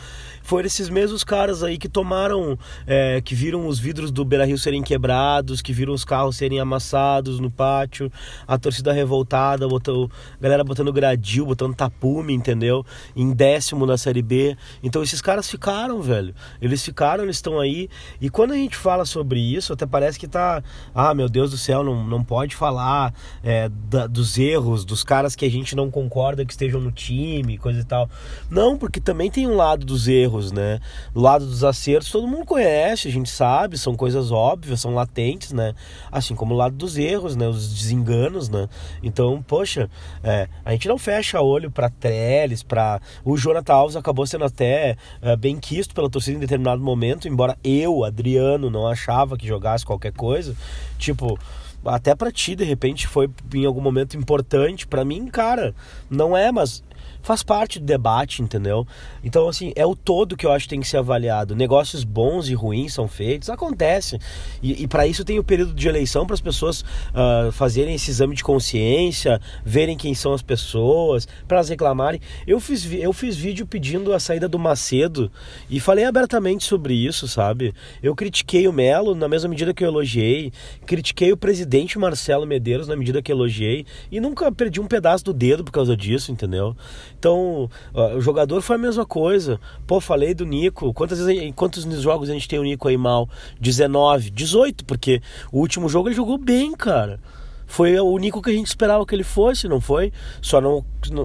Foram 0.42 0.66
esses 0.66 0.88
mesmos 0.88 1.24
caras 1.24 1.62
aí 1.62 1.76
que 1.76 1.88
tomaram, 1.88 2.58
é, 2.86 3.20
que 3.20 3.34
viram 3.34 3.66
os 3.66 3.78
vidros 3.78 4.10
do 4.10 4.24
Beira 4.24 4.44
Rio 4.44 4.58
serem 4.58 4.82
quebrados, 4.82 5.60
que 5.60 5.72
viram 5.72 5.92
os 5.92 6.04
carros 6.04 6.36
serem 6.36 6.60
amassados 6.60 7.40
no 7.40 7.50
pátio, 7.50 8.10
a 8.46 8.58
torcida 8.58 8.92
revoltada, 8.92 9.66
botou, 9.66 10.10
galera 10.40 10.62
botando 10.62 10.92
gradil, 10.92 11.46
botando 11.46 11.74
tapume, 11.74 12.32
entendeu? 12.32 12.84
Em 13.14 13.32
décimo 13.32 13.86
na 13.86 13.96
Série 13.96 14.22
B. 14.22 14.56
Então 14.82 15.02
esses 15.02 15.20
caras 15.20 15.50
ficaram, 15.50 16.00
velho. 16.00 16.34
Eles 16.60 16.84
ficaram, 16.84 17.24
eles 17.24 17.36
estão 17.36 17.58
aí. 17.58 17.88
E 18.20 18.30
quando 18.30 18.52
a 18.52 18.56
gente 18.56 18.76
fala 18.76 19.04
sobre 19.04 19.40
isso, 19.40 19.72
até 19.72 19.86
parece 19.86 20.18
que 20.18 20.28
tá, 20.28 20.62
ah, 20.94 21.14
meu 21.14 21.28
Deus 21.28 21.50
do 21.50 21.58
céu, 21.58 21.82
não, 21.82 22.04
não 22.04 22.22
pode 22.22 22.54
falar. 22.54 23.12
É, 23.42 23.70
da, 23.88 24.06
dos 24.06 24.38
erros, 24.38 24.84
dos 24.84 25.02
caras 25.02 25.34
que 25.34 25.44
a 25.44 25.50
gente 25.50 25.74
não 25.74 25.90
concorda 25.90 26.44
que 26.44 26.52
estejam 26.52 26.80
no 26.80 26.92
time, 26.92 27.58
coisa 27.58 27.80
e 27.80 27.84
tal. 27.84 28.08
Não, 28.50 28.76
porque 28.76 29.00
também 29.00 29.30
tem 29.30 29.46
um 29.46 29.56
lado 29.56 29.84
dos 29.86 30.08
erros, 30.08 30.52
né? 30.52 30.80
O 31.14 31.20
lado 31.20 31.46
dos 31.46 31.64
acertos 31.64 32.10
todo 32.10 32.26
mundo 32.26 32.44
conhece, 32.44 33.08
a 33.08 33.10
gente 33.10 33.30
sabe, 33.30 33.78
são 33.78 33.94
coisas 33.94 34.30
óbvias, 34.30 34.80
são 34.80 34.94
latentes, 34.94 35.52
né? 35.52 35.74
Assim 36.10 36.34
como 36.34 36.54
o 36.54 36.56
lado 36.56 36.76
dos 36.76 36.96
erros, 36.98 37.36
né? 37.36 37.48
Os 37.48 37.72
desenganos, 37.72 38.48
né? 38.48 38.68
Então, 39.02 39.42
poxa, 39.42 39.88
é, 40.22 40.48
a 40.64 40.72
gente 40.72 40.88
não 40.88 40.98
fecha 40.98 41.40
olho 41.40 41.70
para 41.70 41.88
Trellis, 41.88 42.62
para 42.62 43.00
o 43.24 43.36
Jonathan 43.36 43.74
Alves 43.74 43.96
acabou 43.96 44.26
sendo 44.26 44.44
até 44.44 44.96
é, 45.22 45.36
bem 45.36 45.58
quisto 45.58 45.94
pela 45.94 46.10
torcida 46.10 46.36
em 46.36 46.40
determinado 46.40 46.82
momento, 46.82 47.28
embora 47.28 47.56
eu, 47.64 48.04
Adriano, 48.04 48.70
não 48.70 48.86
achava 48.86 49.36
que 49.36 49.46
jogasse 49.46 49.84
qualquer 49.84 50.12
coisa. 50.12 50.54
Tipo, 50.98 51.38
até 51.84 52.14
para 52.14 52.32
ti 52.32 52.54
de 52.54 52.64
repente 52.64 53.06
foi 53.06 53.30
em 53.54 53.64
algum 53.64 53.80
momento 53.80 54.16
importante, 54.16 54.86
para 54.86 55.04
mim, 55.04 55.26
cara, 55.26 55.74
não 56.08 56.36
é, 56.36 56.52
mas 56.52 56.82
faz 57.22 57.42
parte 57.42 57.78
do 57.78 57.84
debate, 57.84 58.42
entendeu? 58.42 58.86
Então, 59.22 59.48
assim, 59.48 59.72
é 59.76 59.84
o 59.84 59.94
todo 59.94 60.36
que 60.36 60.46
eu 60.46 60.52
acho 60.52 60.64
que 60.64 60.70
tem 60.70 60.80
que 60.80 60.88
ser 60.88 60.96
avaliado. 60.96 61.54
Negócios 61.54 62.04
bons 62.04 62.48
e 62.48 62.54
ruins 62.54 62.94
são 62.94 63.06
feitos, 63.06 63.50
acontece. 63.50 64.18
E, 64.62 64.82
e 64.82 64.88
para 64.88 65.06
isso 65.06 65.24
tem 65.24 65.38
o 65.38 65.44
período 65.44 65.74
de 65.74 65.88
eleição 65.88 66.26
para 66.26 66.34
as 66.34 66.40
pessoas 66.40 66.80
uh, 66.80 67.52
fazerem 67.52 67.94
esse 67.94 68.10
exame 68.10 68.34
de 68.34 68.42
consciência, 68.42 69.40
verem 69.64 69.96
quem 69.96 70.14
são 70.14 70.32
as 70.32 70.42
pessoas, 70.42 71.28
para 71.46 71.58
elas 71.58 71.68
reclamarem. 71.68 72.20
Eu 72.46 72.58
fiz, 72.60 72.90
eu 72.92 73.12
fiz 73.12 73.36
vídeo 73.36 73.66
pedindo 73.66 74.12
a 74.12 74.20
saída 74.20 74.48
do 74.48 74.58
Macedo 74.58 75.30
e 75.68 75.78
falei 75.78 76.04
abertamente 76.04 76.64
sobre 76.64 76.94
isso, 76.94 77.28
sabe? 77.28 77.74
Eu 78.02 78.14
critiquei 78.14 78.66
o 78.66 78.72
Melo 78.72 79.14
na 79.14 79.28
mesma 79.28 79.48
medida 79.48 79.74
que 79.74 79.84
eu 79.84 79.88
elogiei, 79.88 80.52
critiquei 80.86 81.32
o 81.32 81.36
presidente 81.36 81.98
Marcelo 81.98 82.46
Medeiros 82.46 82.88
na 82.88 82.96
medida 82.96 83.22
que 83.22 83.30
elogiei 83.30 83.84
e 84.10 84.20
nunca 84.20 84.50
perdi 84.50 84.80
um 84.80 84.86
pedaço 84.86 85.24
do 85.24 85.32
dedo 85.32 85.64
por 85.64 85.72
causa 85.72 85.96
disso, 85.96 86.32
entendeu? 86.32 86.76
Então, 87.18 87.68
o 88.16 88.20
jogador 88.20 88.60
foi 88.62 88.76
a 88.76 88.78
mesma 88.78 89.04
coisa. 89.04 89.60
Pô, 89.86 90.00
falei 90.00 90.34
do 90.34 90.44
Nico. 90.46 90.92
Quantas 90.94 91.18
vezes, 91.18 91.52
quantos 91.54 91.84
jogos 92.02 92.30
a 92.30 92.32
gente 92.32 92.48
tem 92.48 92.58
o 92.58 92.62
Nico 92.62 92.88
aí 92.88 92.96
mal? 92.96 93.28
19, 93.60 94.30
18, 94.30 94.84
porque 94.84 95.20
o 95.52 95.58
último 95.58 95.88
jogo 95.88 96.08
ele 96.08 96.16
jogou 96.16 96.38
bem, 96.38 96.72
cara. 96.72 97.20
Foi 97.66 97.98
o 98.00 98.18
Nico 98.18 98.42
que 98.42 98.50
a 98.50 98.52
gente 98.52 98.66
esperava 98.66 99.06
que 99.06 99.14
ele 99.14 99.22
fosse, 99.22 99.68
não 99.68 99.80
foi? 99.80 100.12
Só 100.42 100.60
não. 100.60 100.84
Não, 101.10 101.24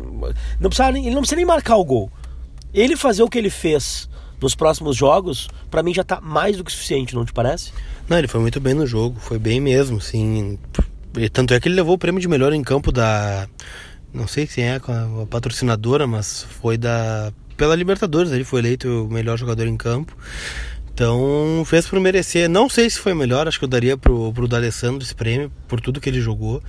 não 0.60 0.70
precisava, 0.70 0.98
ele 0.98 1.10
não 1.12 1.22
precisa 1.22 1.38
nem 1.38 1.46
marcar 1.46 1.78
o 1.78 1.86
gol. 1.86 2.12
Ele 2.74 2.96
fazer 2.96 3.24
o 3.24 3.30
que 3.30 3.38
ele 3.38 3.50
fez 3.50 4.10
nos 4.42 4.54
próximos 4.54 4.96
jogos, 4.98 5.48
para 5.72 5.82
mim 5.82 5.94
já 5.94 6.04
tá 6.04 6.20
mais 6.22 6.58
do 6.58 6.64
que 6.64 6.72
suficiente, 6.72 7.16
não 7.16 7.26
te 7.26 7.32
parece? 7.32 7.72
Não, 8.08 8.18
ele 8.18 8.28
foi 8.28 8.42
muito 8.42 8.60
bem 8.60 8.74
no 8.74 8.86
jogo, 8.86 9.18
foi 9.20 9.40
bem 9.40 9.62
mesmo, 9.62 10.00
sim. 10.02 10.60
Tanto 11.32 11.54
é 11.54 11.60
que 11.60 11.70
ele 11.70 11.76
levou 11.76 11.96
o 11.96 11.98
prêmio 11.98 12.20
de 12.20 12.28
melhor 12.28 12.52
em 12.52 12.62
campo 12.62 12.92
da 12.92 13.48
não 14.16 14.28
sei 14.28 14.48
se 14.48 14.62
é 14.62 14.76
a 14.76 15.26
patrocinadora, 15.30 16.08
mas 16.08 16.44
foi 16.62 16.78
da 16.78 17.32
pela 17.58 17.76
Libertadores, 17.76 18.32
ele 18.32 18.44
foi 18.44 18.60
eleito 18.60 19.06
o 19.06 19.10
melhor 19.10 19.38
jogador 19.38 19.66
em 19.68 19.78
campo. 19.78 20.16
Então 20.94 21.64
fez 21.66 21.88
por 21.88 22.00
merecer. 22.00 22.50
Não 22.50 22.70
sei 22.70 22.90
se 22.90 23.00
foi 23.00 23.14
melhor, 23.14 23.48
acho 23.48 23.60
que 23.60 23.66
eu 23.66 23.70
daria 23.70 23.98
pro, 23.98 24.32
pro 24.34 24.48
D'Alessandro 24.48 25.04
esse 25.04 25.14
prêmio 25.16 25.52
por 25.68 25.82
tudo 25.82 26.00
que 26.00 26.10
ele 26.10 26.22
jogou. 26.22 26.62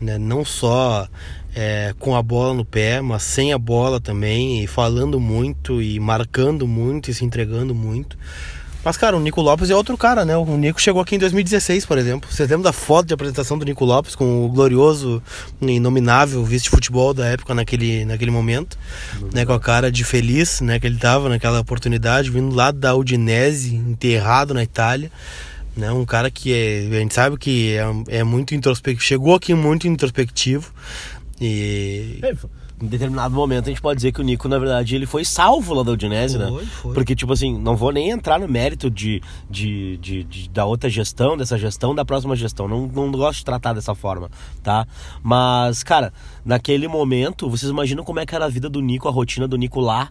Né? 0.00 0.18
Não 0.18 0.44
só 0.44 1.08
é, 1.54 1.94
com 1.98 2.14
a 2.16 2.22
bola 2.22 2.54
no 2.54 2.64
pé, 2.64 3.00
mas 3.00 3.22
sem 3.22 3.52
a 3.52 3.58
bola 3.58 4.00
também, 4.00 4.62
e 4.62 4.66
falando 4.66 5.18
muito, 5.20 5.82
e 5.82 5.98
marcando 5.98 6.66
muito, 6.66 7.10
e 7.10 7.14
se 7.14 7.24
entregando 7.24 7.74
muito. 7.74 8.18
Mas, 8.88 8.96
cara, 8.96 9.18
o 9.18 9.20
Nico 9.20 9.42
Lopes 9.42 9.68
é 9.68 9.76
outro 9.76 9.98
cara, 9.98 10.24
né? 10.24 10.34
O 10.34 10.56
Nico 10.56 10.80
chegou 10.80 11.02
aqui 11.02 11.14
em 11.14 11.18
2016, 11.18 11.84
por 11.84 11.98
exemplo. 11.98 12.26
Vocês 12.32 12.48
lembram 12.48 12.62
da 12.62 12.72
foto 12.72 13.04
de 13.04 13.12
apresentação 13.12 13.58
do 13.58 13.64
Nico 13.66 13.84
Lopes 13.84 14.16
com 14.16 14.46
o 14.46 14.48
glorioso, 14.48 15.22
inominável 15.60 16.42
vice-futebol 16.42 17.12
da 17.12 17.26
época 17.26 17.52
naquele, 17.52 18.06
naquele 18.06 18.30
momento? 18.30 18.78
Né? 19.34 19.44
Com 19.44 19.52
a 19.52 19.60
cara 19.60 19.92
de 19.92 20.04
feliz, 20.04 20.62
né? 20.62 20.80
Que 20.80 20.86
ele 20.86 20.96
tava 20.96 21.28
naquela 21.28 21.60
oportunidade, 21.60 22.30
vindo 22.30 22.54
lá 22.54 22.70
da 22.70 22.94
Udinese, 22.94 23.74
enterrado 23.74 24.54
na 24.54 24.62
Itália. 24.62 25.12
Né? 25.76 25.92
Um 25.92 26.06
cara 26.06 26.30
que 26.30 26.54
é, 26.54 26.88
a 26.90 27.00
gente 27.00 27.12
sabe 27.12 27.36
que 27.36 27.76
é, 27.76 28.20
é 28.20 28.24
muito 28.24 28.54
introspectivo, 28.54 29.04
chegou 29.04 29.34
aqui 29.34 29.52
muito 29.52 29.86
introspectivo. 29.86 30.72
E. 31.38 32.20
É, 32.22 32.34
em 32.80 32.86
determinado 32.86 33.34
momento 33.34 33.66
a 33.66 33.68
gente 33.68 33.80
pode 33.80 33.96
dizer 33.96 34.12
que 34.12 34.20
o 34.20 34.24
Nico, 34.24 34.48
na 34.48 34.58
verdade, 34.58 34.94
ele 34.94 35.06
foi 35.06 35.24
salvo 35.24 35.74
lá 35.74 35.82
da 35.82 35.92
Udinese, 35.92 36.38
né? 36.38 36.46
Foi. 36.80 36.94
Porque, 36.94 37.14
tipo 37.14 37.32
assim, 37.32 37.58
não 37.58 37.76
vou 37.76 37.90
nem 37.92 38.10
entrar 38.10 38.38
no 38.38 38.48
mérito 38.48 38.90
de, 38.90 39.20
de, 39.50 39.96
de, 39.98 40.24
de, 40.24 40.48
da 40.48 40.64
outra 40.64 40.88
gestão, 40.88 41.36
dessa 41.36 41.58
gestão, 41.58 41.94
da 41.94 42.04
próxima 42.04 42.36
gestão. 42.36 42.68
Não, 42.68 42.86
não 42.86 43.10
gosto 43.10 43.38
de 43.38 43.44
tratar 43.44 43.72
dessa 43.72 43.94
forma, 43.94 44.30
tá? 44.62 44.86
Mas, 45.22 45.82
cara, 45.82 46.12
naquele 46.44 46.86
momento, 46.86 47.50
vocês 47.50 47.70
imaginam 47.70 48.04
como 48.04 48.20
é 48.20 48.26
que 48.26 48.34
era 48.34 48.44
a 48.44 48.48
vida 48.48 48.68
do 48.68 48.80
Nico, 48.80 49.08
a 49.08 49.10
rotina 49.10 49.48
do 49.48 49.56
Nico 49.56 49.80
lá 49.80 50.08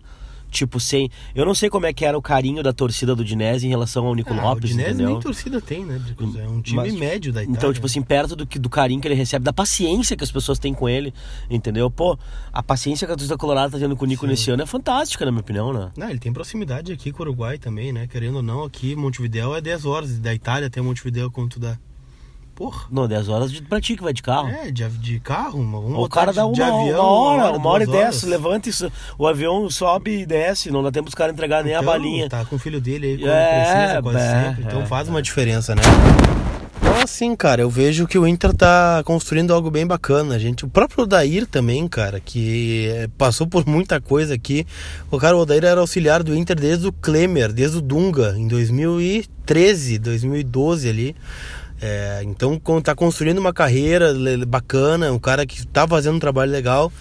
Tipo, 0.50 0.80
sem. 0.80 1.10
Eu 1.36 1.46
não 1.46 1.54
sei 1.54 1.70
como 1.70 1.86
é 1.86 1.94
que 1.94 2.06
era 2.06 2.18
o 2.18 2.22
carinho 2.22 2.64
da 2.64 2.72
torcida 2.72 3.16
do 3.16 3.24
Dinese 3.24 3.68
em 3.68 3.70
relação 3.70 4.06
ao 4.06 4.16
Nico 4.16 4.34
ah, 4.34 4.42
Lopes. 4.42 4.72
O 4.72 4.74
Dinese 4.76 5.04
nem 5.04 5.20
torcida 5.20 5.60
tem, 5.60 5.86
né? 5.86 6.02
É 6.20 6.48
um 6.48 6.62
time 6.62 6.78
Mas, 6.78 6.94
médio 6.94 7.34
da 7.34 7.44
Itália. 7.44 7.58
Então, 7.58 7.74
tipo 7.74 7.86
assim, 7.86 8.02
perto 8.02 8.36
do, 8.36 8.46
do 8.46 8.70
carinho 8.70 9.02
que 9.02 9.08
ele 9.08 9.16
recebe, 9.16 9.44
da 9.44 9.54
paciência 9.54 10.16
que 10.16 10.24
as 10.24 10.32
pessoas 10.32 10.58
têm 10.58 10.74
com 10.74 10.88
ele, 10.88 11.14
entendeu? 11.50 11.92
Pô, 11.92 12.18
a 12.52 12.64
paciência 12.64 13.06
que 13.06 13.14
a 13.14 13.16
torcida 13.16 13.38
colorada 13.38 13.72
tá 13.72 13.80
tendo 13.80 13.96
com 13.96 14.06
o 14.06 14.08
Nico 14.08 14.26
Sim. 14.26 14.32
nesse 14.32 14.52
ano 14.52 14.64
é 14.64 14.66
fantástica, 14.66 15.26
na 15.26 15.32
minha 15.32 15.42
opinião, 15.42 15.74
né? 15.74 15.92
Não, 15.98 16.10
ele 16.10 16.20
tem 16.20 16.32
proximidade 16.32 16.92
aqui 16.92 17.12
com 17.12 17.24
o 17.24 17.26
Uruguai 17.26 17.58
também, 17.58 17.92
né? 17.92 18.08
Querendo 18.08 18.38
ou 18.38 18.44
não, 18.44 18.64
aqui 18.64 18.96
Montevideo 18.96 19.56
é 19.56 19.62
10 19.62 19.86
horas. 19.86 20.18
Da 20.20 20.34
Itália 20.34 20.68
até 20.68 20.82
Montevideo, 20.82 21.30
quanto 21.30 21.60
dá? 21.60 21.78
Porra. 22.58 22.88
Não, 22.90 23.08
10 23.08 23.30
horas 23.30 23.52
de, 23.52 23.62
pra 23.62 23.80
ti 23.80 23.96
que 23.96 24.02
vai 24.02 24.12
de 24.12 24.24
carro. 24.24 24.50
É, 24.50 24.72
de, 24.72 24.90
de 24.90 25.20
carro, 25.20 25.60
uma, 25.62 25.78
uma 25.78 26.00
O 26.00 26.10
cara 26.10 26.34
dá 26.34 26.44
uma, 26.44 26.56
de 26.56 26.64
avião, 26.64 26.80
uma 26.80 27.04
hora, 27.04 27.38
uma 27.38 27.46
hora, 27.46 27.58
uma 27.58 27.70
hora 27.70 27.84
e 27.84 27.88
desce, 27.88 28.26
levanta 28.26 28.68
isso, 28.68 28.92
o 29.16 29.28
avião 29.28 29.70
sobe 29.70 30.22
e 30.22 30.26
desce, 30.26 30.72
não 30.72 30.82
dá 30.82 30.92
tempo 30.92 31.06
dos 31.06 31.14
caras 31.14 31.34
entregar 31.34 31.64
nem 31.64 31.74
então, 31.74 31.84
a 31.84 31.86
balinha. 31.86 32.28
Tá 32.28 32.44
com 32.46 32.56
o 32.56 32.60
filho 32.60 32.82
dele 32.82 33.10
aí, 33.10 33.18
quando 33.20 33.30
é, 33.30 33.60
precisa, 33.62 34.02
quase 34.02 34.18
é, 34.18 34.44
sempre. 34.44 34.64
Então 34.64 34.82
é, 34.82 34.86
faz 34.88 35.08
uma 35.08 35.22
diferença, 35.22 35.76
né? 35.76 35.84
Então, 36.82 37.04
assim, 37.04 37.36
cara, 37.36 37.62
eu 37.62 37.70
vejo 37.70 38.08
que 38.08 38.18
o 38.18 38.26
Inter 38.26 38.52
tá 38.56 39.04
construindo 39.06 39.54
algo 39.54 39.70
bem 39.70 39.86
bacana, 39.86 40.40
gente. 40.40 40.66
O 40.66 40.68
próprio 40.68 41.04
Odair 41.04 41.46
também, 41.46 41.88
cara, 41.88 42.20
que 42.20 42.90
é, 42.92 43.08
passou 43.20 43.46
por 43.46 43.68
muita 43.68 44.02
coisa 44.02 44.34
aqui. 44.34 44.66
O 45.12 45.20
cara, 45.20 45.38
o 45.38 45.42
Odair 45.42 45.64
era 45.64 45.80
auxiliar 45.80 46.24
do 46.24 46.36
Inter 46.36 46.60
desde 46.60 46.88
o 46.88 46.92
Klemer, 46.92 47.54
desde 47.54 47.78
o 47.78 47.82
Dunga, 47.82 48.34
em 48.36 48.48
2013, 48.48 50.00
2012 50.00 50.90
ali. 50.90 51.16
É, 51.82 52.22
então 52.24 52.60
está 52.78 52.96
construindo 52.96 53.38
uma 53.38 53.54
carreira 53.54 54.14
bacana, 54.48 55.12
um 55.12 55.20
cara 55.20 55.46
que 55.46 55.60
está 55.60 55.88
fazendo 55.88 56.16
um 56.16 56.20
trabalho 56.20 56.52
legal. 56.52 56.92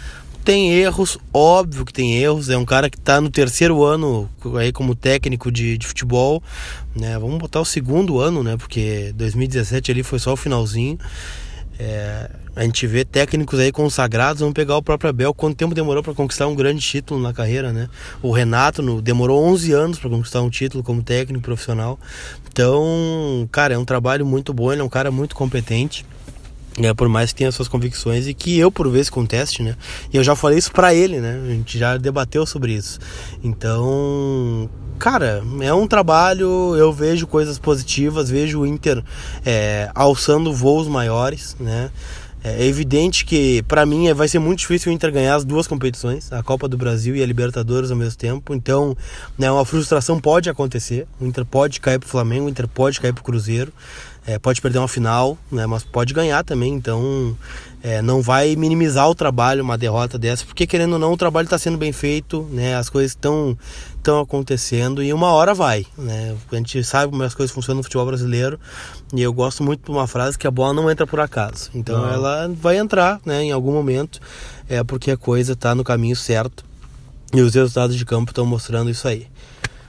Tem 0.45 0.73
erros, 0.73 1.19
óbvio 1.35 1.85
que 1.85 1.93
tem 1.93 2.19
erros. 2.19 2.49
É 2.49 2.57
um 2.57 2.65
cara 2.65 2.89
que 2.89 2.97
está 2.97 3.21
no 3.21 3.29
terceiro 3.29 3.83
ano 3.83 4.31
aí 4.59 4.71
como 4.71 4.95
técnico 4.95 5.51
de, 5.51 5.77
de 5.77 5.87
futebol. 5.87 6.41
Né? 6.95 7.19
Vamos 7.19 7.39
botar 7.39 7.61
o 7.61 7.65
segundo 7.65 8.21
ano, 8.21 8.45
né? 8.45 8.57
Porque 8.57 9.13
2017 9.17 9.91
ali 9.91 10.03
foi 10.05 10.21
só 10.21 10.35
o 10.35 10.37
finalzinho. 10.37 10.99
É, 11.79 12.31
a 12.55 12.63
gente 12.63 12.87
vê 12.87 13.05
técnicos 13.05 13.59
aí 13.59 13.71
consagrados, 13.71 14.41
vamos 14.41 14.55
pegar 14.55 14.77
o 14.79 14.83
próprio 14.83 15.11
Abel, 15.11 15.35
quanto 15.35 15.57
tempo 15.57 15.75
demorou 15.75 16.03
para 16.03 16.15
conquistar 16.15 16.47
um 16.47 16.55
grande 16.55 16.81
título 16.81 17.21
na 17.21 17.35
carreira, 17.35 17.71
né? 17.71 17.87
O 18.23 18.33
Renato 18.33 18.81
no, 18.81 19.03
demorou 19.03 19.45
11 19.45 19.73
anos 19.73 19.99
para 19.99 20.09
conquistar 20.09 20.41
um 20.41 20.49
título 20.49 20.83
como 20.83 21.03
técnico 21.03 21.45
profissional. 21.45 22.01
Então, 22.57 23.47
cara, 23.53 23.75
é 23.75 23.79
um 23.79 23.85
trabalho 23.85 24.25
muito 24.25 24.51
bom, 24.55 24.73
ele 24.73 24.81
é 24.81 24.85
um 24.85 24.89
cara 24.89 25.11
muito 25.11 25.37
competente. 25.37 26.07
É, 26.79 26.95
por 26.95 27.07
mais 27.07 27.31
que 27.31 27.37
tenha 27.37 27.53
suas 27.53 27.69
convicções 27.69 28.27
e 28.27 28.33
que 28.33 28.59
eu 28.59 28.71
por 28.71 28.89
vezes 28.91 29.11
conteste, 29.11 29.63
né? 29.63 29.77
E 30.11 30.17
eu 30.17 30.25
já 30.25 30.35
falei 30.35 30.59
isso 30.59 30.73
para 30.73 30.95
ele, 30.95 31.21
né? 31.21 31.39
A 31.43 31.51
gente 31.51 31.79
já 31.79 31.99
debateu 31.99 32.47
sobre 32.47 32.73
isso. 32.73 32.99
Então, 33.45 34.71
cara, 34.99 35.43
é 35.61 35.73
um 35.75 35.87
trabalho, 35.87 36.75
eu 36.77 36.91
vejo 36.95 37.27
coisas 37.27 37.59
positivas, 37.59 38.31
vejo 38.31 38.61
o 38.61 38.67
Inter 38.67 39.05
é, 39.45 39.91
alçando 39.95 40.51
voos 40.51 40.89
maiores, 40.89 41.57
né? 41.61 41.91
É 42.49 42.65
evidente 42.65 43.25
que, 43.25 43.61
para 43.65 43.85
mim, 43.85 44.13
vai 44.15 44.29
ser 44.29 44.39
muito 44.39 44.61
difícil 44.61 44.93
o 44.93 44.95
Inter 44.95 45.11
ganhar 45.11 45.35
as 45.35 45.45
duas 45.45 45.67
competições, 45.67 46.33
a 46.33 46.45
Copa 46.45 46.69
do 46.69 46.79
Brasil 46.79 47.17
e 47.17 47.21
a 47.21 47.27
Libertadores 47.27 47.91
ao 47.91 47.97
mesmo 47.97 48.17
tempo. 48.17 48.55
Então, 48.55 48.97
né, 49.37 49.51
uma 49.51 49.65
frustração 49.65 50.21
pode 50.21 50.49
acontecer. 50.49 51.09
O 51.21 51.27
Inter 51.27 51.45
pode 51.45 51.81
cair 51.81 51.99
pro 51.99 52.09
Flamengo, 52.09 52.47
o 52.47 52.49
Inter 52.49 52.69
pode 52.69 53.01
cair 53.01 53.13
pro 53.13 53.25
Cruzeiro, 53.25 53.73
é, 54.25 54.39
pode 54.39 54.61
perder 54.61 54.79
uma 54.79 54.87
final, 54.87 55.37
né, 55.51 55.67
mas 55.67 55.83
pode 55.83 56.15
ganhar 56.15 56.45
também. 56.45 56.73
Então, 56.73 57.37
é, 57.83 58.01
não 58.01 58.23
vai 58.23 58.55
minimizar 58.55 59.09
o 59.09 59.15
trabalho 59.15 59.65
uma 59.65 59.77
derrota 59.77 60.17
dessa, 60.17 60.45
porque 60.45 60.69
querendo 60.69 60.93
ou 60.95 60.99
não, 61.01 61.13
o 61.13 61.17
trabalho 61.17 61.47
está 61.47 61.59
sendo 61.59 61.77
bem 61.77 61.93
feito, 61.93 62.49
né? 62.53 62.77
As 62.77 62.89
coisas 62.89 63.13
estão 63.13 63.57
estão 64.07 64.21
acontecendo 64.21 65.03
e 65.03 65.13
uma 65.13 65.33
hora 65.33 65.53
vai, 65.53 65.85
né? 65.99 66.37
A 66.51 66.57
gente 66.57 66.85
sabe 66.85 67.11
como 67.11 67.25
as 67.25 67.35
coisas 67.35 67.53
funcionam 67.53 67.79
no 67.79 67.83
futebol 67.83 68.07
brasileiro 68.07 68.59
e 69.13 69.21
eu 69.21 69.33
gosto 69.33 69.65
muito 69.65 69.85
de 69.85 69.91
uma 69.91 70.07
frase 70.07 70.39
que 70.39 70.47
a 70.47 70.51
bola 70.51 70.73
não 70.73 70.89
entra 70.89 71.07
por 71.07 71.19
acaso. 71.19 71.71
Então 71.75 72.03
não. 72.03 72.13
ela 72.13 72.49
vai 72.49 72.79
entrar, 72.79 73.21
né? 73.27 73.43
Em 73.43 73.51
algum 73.51 73.73
momento, 73.73 74.21
é 74.69 74.83
porque 74.85 75.11
a 75.11 75.17
coisa 75.17 75.55
está 75.55 75.75
no 75.75 75.83
caminho 75.83 76.15
certo 76.15 76.65
e 77.35 77.41
os 77.41 77.53
resultados 77.55 77.97
de 77.97 78.05
campo 78.05 78.31
estão 78.31 78.47
mostrando 78.47 78.89
isso 78.89 79.09
aí. 79.09 79.27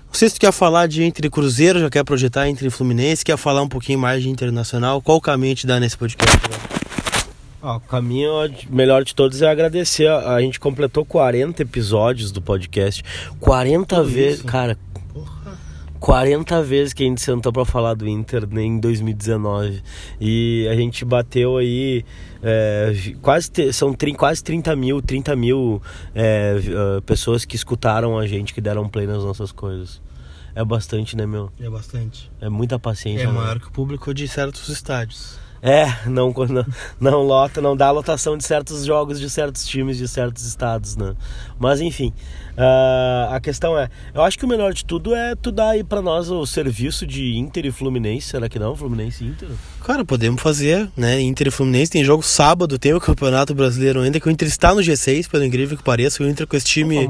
Não 0.07 0.13
sei 0.13 0.29
se 0.29 0.35
tu 0.35 0.41
quer 0.41 0.51
falar 0.51 0.87
de 0.87 1.03
entre 1.03 1.29
Cruzeiro, 1.29 1.79
já 1.79 1.89
quer 1.89 2.03
projetar 2.03 2.49
entre 2.49 2.69
Fluminense, 2.71 3.23
quer 3.23 3.37
falar 3.37 3.61
um 3.61 3.69
pouquinho 3.69 3.99
mais 3.99 4.23
de 4.23 4.29
internacional. 4.29 4.99
Qual 4.99 5.17
o 5.17 5.21
caminho 5.21 5.53
te 5.53 5.67
dá 5.67 5.79
nesse 5.79 5.97
podcast? 5.97 6.76
O 7.75 7.79
caminho 7.81 8.31
melhor 8.69 9.03
de 9.03 9.13
todos 9.13 9.41
é 9.41 9.49
agradecer. 9.49 10.07
A 10.07 10.39
gente 10.41 10.59
completou 10.59 11.05
40 11.05 11.61
episódios 11.61 12.31
do 12.31 12.41
podcast. 12.41 13.03
40 13.39 14.03
vezes, 14.03 14.41
cara. 14.41 14.77
Porra. 15.13 15.57
40 15.99 16.61
vezes 16.63 16.93
que 16.93 17.03
a 17.03 17.07
gente 17.07 17.21
sentou 17.21 17.51
para 17.51 17.65
falar 17.65 17.93
do 17.93 18.07
Inter 18.07 18.47
em 18.57 18.79
2019. 18.79 19.81
E 20.21 20.67
a 20.71 20.75
gente 20.75 21.03
bateu 21.03 21.57
aí 21.57 22.05
é, 22.41 22.93
quase 23.21 23.51
são 23.73 23.95
quase 24.15 24.43
30 24.43 24.75
mil, 24.75 25.01
30 25.01 25.35
mil 25.35 25.81
é, 26.13 26.55
uh, 26.97 27.01
pessoas 27.01 27.45
que 27.45 27.55
escutaram 27.55 28.17
a 28.17 28.27
gente, 28.27 28.53
que 28.53 28.61
deram 28.61 28.87
play 28.87 29.07
nas 29.07 29.23
nossas 29.23 29.51
coisas. 29.51 30.01
É 30.55 30.63
bastante, 30.63 31.15
né, 31.15 31.25
meu? 31.25 31.51
É 31.59 31.69
bastante. 31.69 32.31
É 32.41 32.49
muita 32.49 32.79
paciência. 32.79 33.23
É 33.23 33.27
né? 33.27 33.31
maior 33.31 33.59
que 33.59 33.67
o 33.67 33.71
público 33.71 34.13
de 34.13 34.27
certos 34.27 34.69
estádios. 34.69 35.37
É, 35.61 35.85
não, 36.05 36.31
não, 36.31 36.65
não 36.99 37.23
lota, 37.23 37.61
não 37.61 37.75
dá 37.75 37.89
lotação 37.91 38.37
de 38.37 38.45
certos 38.45 38.85
jogos 38.85 39.19
de 39.19 39.29
certos 39.29 39.65
times 39.65 39.97
de 39.97 40.07
certos 40.07 40.45
estados, 40.45 40.95
né? 40.95 41.15
Mas 41.59 41.81
enfim, 41.81 42.13
uh, 42.57 43.33
a 43.33 43.39
questão 43.39 43.77
é, 43.77 43.89
eu 44.13 44.21
acho 44.21 44.37
que 44.37 44.45
o 44.45 44.47
melhor 44.47 44.73
de 44.73 44.83
tudo 44.83 45.15
é 45.15 45.35
tu 45.35 45.51
dar 45.51 45.69
aí 45.69 45.83
pra 45.83 46.01
nós 46.01 46.29
o 46.29 46.45
serviço 46.45 47.05
de 47.05 47.37
Inter 47.37 47.65
e 47.65 47.71
Fluminense, 47.71 48.27
será 48.27 48.49
que 48.49 48.59
não? 48.59 48.75
Fluminense 48.75 49.23
e 49.23 49.27
Inter? 49.27 49.49
Cara, 49.83 50.03
podemos 50.03 50.41
fazer, 50.41 50.89
né? 50.97 51.21
Inter 51.21 51.47
e 51.47 51.51
Fluminense 51.51 51.91
tem 51.91 52.03
jogo 52.03 52.23
sábado, 52.23 52.77
tem 52.77 52.93
o 52.93 52.99
Campeonato 52.99 53.53
Brasileiro 53.53 54.01
ainda, 54.01 54.19
que 54.19 54.27
o 54.27 54.31
Inter 54.31 54.47
está 54.47 54.73
no 54.73 54.81
G6, 54.81 55.29
pelo 55.29 55.45
incrível 55.45 55.77
que 55.77 55.83
pareça, 55.83 56.23
o 56.23 56.27
Inter 56.27 56.45
com 56.45 56.57
esse 56.57 56.65
time, 56.65 57.07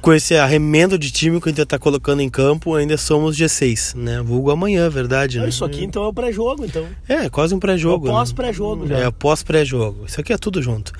com 0.00 0.12
esse 0.12 0.36
arremendo 0.36 0.98
de 0.98 1.10
time 1.10 1.40
que 1.40 1.46
o 1.46 1.50
Inter 1.50 1.64
tá 1.64 1.78
colocando 1.78 2.20
em 2.20 2.28
campo, 2.28 2.74
ainda 2.74 2.96
somos 2.98 3.36
G6, 3.36 3.94
né? 3.96 4.20
Vulgo 4.22 4.50
amanhã, 4.50 4.88
verdade, 4.90 5.38
é, 5.38 5.42
né? 5.42 5.48
Isso 5.48 5.64
aqui 5.64 5.84
então 5.84 6.04
é 6.04 6.08
o 6.08 6.12
pré-jogo, 6.12 6.64
então. 6.64 6.86
É, 7.08 7.28
quase 7.28 7.54
um 7.54 7.58
pré-jogo. 7.60 8.08
É 8.08 8.10
pós-pré-jogo 8.10 8.84
né? 8.84 9.04
É, 9.04 9.10
pós-pré-jogo. 9.10 10.04
Isso 10.06 10.20
aqui 10.20 10.32
é 10.32 10.38
tudo 10.38 10.62
junto. 10.62 10.92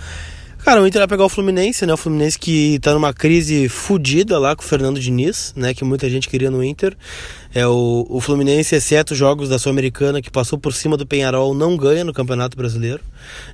Cara, 0.64 0.82
o 0.82 0.86
Inter 0.86 1.00
vai 1.00 1.08
pegar 1.08 1.24
o 1.24 1.28
Fluminense, 1.28 1.86
né? 1.86 1.92
O 1.92 1.96
Fluminense 1.96 2.38
que 2.38 2.78
tá 2.80 2.92
numa 2.92 3.14
crise 3.14 3.68
fodida 3.68 4.38
lá 4.38 4.54
com 4.54 4.62
o 4.62 4.64
Fernando 4.64 5.00
Diniz, 5.00 5.52
né? 5.56 5.72
Que 5.72 5.84
muita 5.84 6.08
gente 6.08 6.28
queria 6.28 6.50
no 6.50 6.62
Inter. 6.62 6.96
É 7.54 7.66
o, 7.66 8.06
o 8.08 8.20
Fluminense, 8.20 8.74
exceto 8.74 9.14
jogos 9.14 9.48
da 9.48 9.58
Sul-Americana, 9.58 10.20
que 10.20 10.30
passou 10.30 10.58
por 10.58 10.72
cima 10.74 10.96
do 10.96 11.06
Penharol, 11.06 11.54
não 11.54 11.76
ganha 11.76 12.04
no 12.04 12.12
Campeonato 12.12 12.56
Brasileiro. 12.56 13.00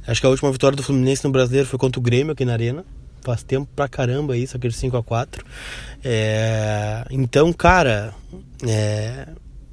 Acho 0.07 0.21
que 0.21 0.27
a 0.27 0.31
última 0.31 0.51
vitória 0.51 0.77
do 0.77 0.83
Fluminense 0.83 1.25
no 1.25 1.31
Brasileiro 1.31 1.66
foi 1.66 1.79
contra 1.79 1.99
o 1.99 2.03
Grêmio 2.03 2.33
aqui 2.33 2.45
na 2.45 2.53
Arena. 2.53 2.85
Faz 3.23 3.42
tempo 3.42 3.69
pra 3.75 3.88
caramba 3.88 4.37
isso, 4.37 4.57
aquele 4.57 4.75
5 4.75 4.97
a 4.97 5.03
4 5.03 5.45
é... 6.05 7.05
Então, 7.11 7.53
cara, 7.53 8.14
é... 8.64 9.27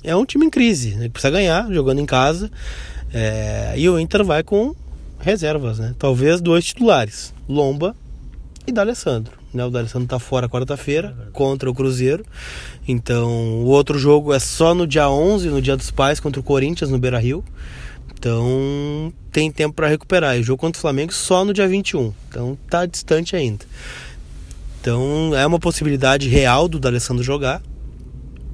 é 0.03 0.15
um 0.15 0.25
time 0.25 0.45
em 0.45 0.49
crise, 0.49 0.95
né? 0.95 1.09
Precisa 1.09 1.31
ganhar, 1.31 1.71
jogando 1.71 1.99
em 1.99 2.05
casa. 2.05 2.49
É, 3.13 3.73
e 3.77 3.87
o 3.87 3.99
Inter 3.99 4.23
vai 4.23 4.41
com 4.41 4.73
reservas, 5.23 5.79
né? 5.79 5.95
Talvez 5.97 6.41
dois 6.41 6.65
titulares, 6.65 7.33
Lomba 7.47 7.95
e 8.67 8.71
D'Alessandro. 8.71 9.33
Né? 9.53 9.63
O 9.65 9.69
D'Alessandro 9.69 10.07
tá 10.07 10.19
fora 10.19 10.49
quarta-feira 10.49 11.15
é 11.27 11.31
contra 11.31 11.69
o 11.69 11.73
Cruzeiro. 11.73 12.25
Então, 12.87 13.29
o 13.63 13.67
outro 13.67 13.97
jogo 13.97 14.33
é 14.33 14.39
só 14.39 14.73
no 14.75 14.85
dia 14.85 15.09
11, 15.09 15.49
no 15.49 15.61
Dia 15.61 15.77
dos 15.77 15.91
Pais, 15.91 16.19
contra 16.19 16.39
o 16.39 16.43
Corinthians 16.43 16.89
no 16.89 16.97
Beira-Rio. 16.97 17.43
Então, 18.17 19.13
tem 19.31 19.51
tempo 19.51 19.75
para 19.75 19.87
recuperar. 19.87 20.37
E 20.37 20.41
o 20.41 20.43
jogo 20.43 20.59
contra 20.59 20.77
o 20.77 20.81
Flamengo 20.81 21.13
só 21.13 21.45
no 21.45 21.53
dia 21.53 21.67
21. 21.67 22.13
Então, 22.29 22.57
tá 22.69 22.85
distante 22.85 23.35
ainda. 23.35 23.65
Então, 24.81 25.31
é 25.35 25.45
uma 25.45 25.59
possibilidade 25.59 26.27
real 26.27 26.67
do 26.67 26.79
D'Alessandro 26.79 27.23
jogar. 27.23 27.61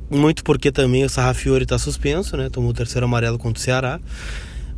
Muito 0.09 0.43
porque 0.43 0.71
também 0.71 1.05
o 1.05 1.09
Sarrafiori 1.09 1.63
está 1.63 1.77
suspenso, 1.77 2.35
né? 2.35 2.49
Tomou 2.49 2.71
o 2.71 2.73
terceiro 2.73 3.05
amarelo 3.05 3.37
contra 3.37 3.59
o 3.59 3.63
Ceará. 3.63 3.99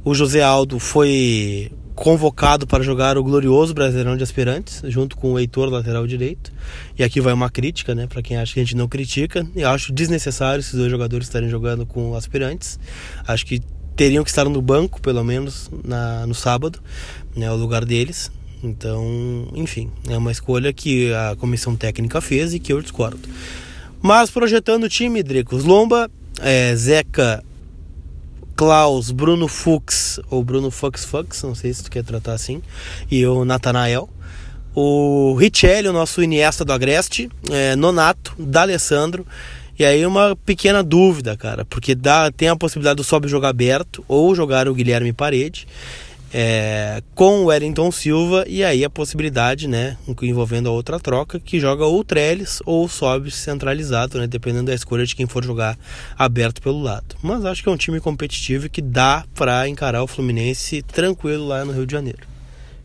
O 0.04 0.14
José 0.14 0.42
Aldo 0.42 0.78
foi 0.78 1.72
convocado 1.96 2.66
para 2.66 2.84
jogar 2.84 3.18
o 3.18 3.24
glorioso 3.24 3.74
Brasileirão 3.74 4.18
de 4.18 4.24
Aspirantes, 4.24 4.82
junto 4.86 5.18
com 5.18 5.34
o 5.34 5.40
Heitor, 5.40 5.70
lateral 5.70 6.08
direito. 6.08 6.52
E 6.98 7.04
aqui 7.04 7.22
vai 7.22 7.34
uma 7.34 7.50
crítica, 7.50 7.94
né, 7.94 8.08
para 8.08 8.22
quem 8.22 8.38
acha 8.38 8.54
que 8.54 8.60
a 8.60 8.64
gente 8.64 8.76
não 8.76 8.88
critica. 8.88 9.46
Eu 9.56 9.70
acho 9.70 9.92
desnecessário 9.92 10.62
esses 10.62 10.74
dois 10.74 10.90
jogadores 10.90 11.28
estarem 11.28 11.50
jogando 11.50 11.86
com 11.86 12.16
aspirantes. 12.16 12.80
Acho 13.28 13.46
que 13.46 13.62
teriam 13.96 14.24
que 14.24 14.30
estar 14.30 14.46
no 14.46 14.62
banco, 14.62 15.02
pelo 15.02 15.24
menos 15.24 15.70
na, 15.84 16.26
no 16.26 16.34
sábado, 16.34 16.80
né, 17.36 17.52
o 17.52 17.56
lugar 17.56 17.86
deles. 17.86 18.32
Então, 18.64 19.48
enfim, 19.56 19.90
é 20.08 20.18
uma 20.18 20.32
escolha 20.32 20.72
que 20.72 21.12
a 21.14 21.36
comissão 21.36 21.76
técnica 21.76 22.22
fez 22.22 22.54
e 22.54 22.60
que 22.60 22.72
eu 22.72 22.82
discordo. 22.82 23.20
Mas 24.02 24.30
projetando 24.30 24.84
o 24.84 24.90
time, 24.90 25.22
Dricos, 25.22 25.64
Lomba, 25.64 26.10
é, 26.42 26.76
Zeca, 26.76 27.44
Klaus, 28.62 29.10
Bruno 29.10 29.48
Fux, 29.48 30.20
ou 30.30 30.44
Bruno 30.44 30.70
Fux 30.70 31.04
Fux, 31.04 31.42
não 31.42 31.56
sei 31.56 31.74
se 31.74 31.84
tu 31.84 31.90
quer 31.90 32.04
tratar 32.04 32.34
assim, 32.34 32.62
e 33.10 33.26
o 33.26 33.44
Natanael. 33.44 34.08
O 34.76 35.34
Richelli, 35.34 35.88
o 35.88 35.92
nosso 35.92 36.22
Iniesta 36.22 36.64
do 36.64 36.72
Agreste, 36.72 37.28
é, 37.50 37.76
Nonato, 37.76 38.36
D'Alessandro. 38.38 39.26
E 39.80 39.84
aí 39.84 40.06
uma 40.06 40.36
pequena 40.36 40.84
dúvida, 40.84 41.36
cara, 41.36 41.66
porque 41.66 41.96
dá, 41.96 42.32
tem 42.32 42.50
a 42.50 42.56
possibilidade 42.56 42.98
do 42.98 43.04
sobe 43.04 43.28
jogar 43.28 43.50
aberto 43.50 44.06
ou 44.08 44.36
jogar 44.36 44.68
o 44.68 44.76
Guilherme 44.76 45.12
Parede 45.12 45.68
é, 46.34 47.02
com 47.14 47.42
o 47.42 47.46
Wellington 47.46 47.92
Silva 47.92 48.46
e 48.48 48.64
aí 48.64 48.84
a 48.84 48.90
possibilidade, 48.90 49.68
né, 49.68 49.98
envolvendo 50.22 50.70
a 50.70 50.72
outra 50.72 51.00
troca, 51.00 51.40
que 51.40 51.60
joga 51.60 51.86
ou 51.86 52.04
Trellis 52.04 52.62
ou 52.66 52.88
sobe 52.88 53.32
centralizado, 53.32 54.20
né, 54.20 54.28
dependendo 54.28 54.66
da 54.68 54.76
escolha 54.76 55.06
de 55.06 55.16
quem 55.16 55.28
for 55.28 55.44
jogar 55.44 55.78
aberto 56.18 56.62
pelo 56.62 56.82
lado. 56.82 57.16
Mas 57.22 57.46
acho 57.46 57.64
que 57.64 57.70
é 57.70 57.72
um 57.72 57.78
time 57.78 58.00
competitivo 58.00 58.70
que 58.70 58.82
dá 58.82 59.26
para 59.36 59.68
encarar 59.68 60.04
o 60.04 60.08
Fluminense 60.08 60.82
tranquilo 60.82 61.48
lá 61.48 61.66
no 61.66 61.74
Rio 61.74 61.86
de 61.86 61.92
Janeiro. 61.92 62.32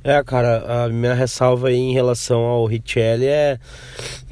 É, 0.06 0.22
cara, 0.22 0.84
a 0.84 0.88
minha 0.88 1.14
ressalva 1.14 1.66
aí 1.66 1.76
em 1.76 1.92
relação 1.92 2.38
ao 2.38 2.64
Richelli 2.64 3.26
é 3.26 3.58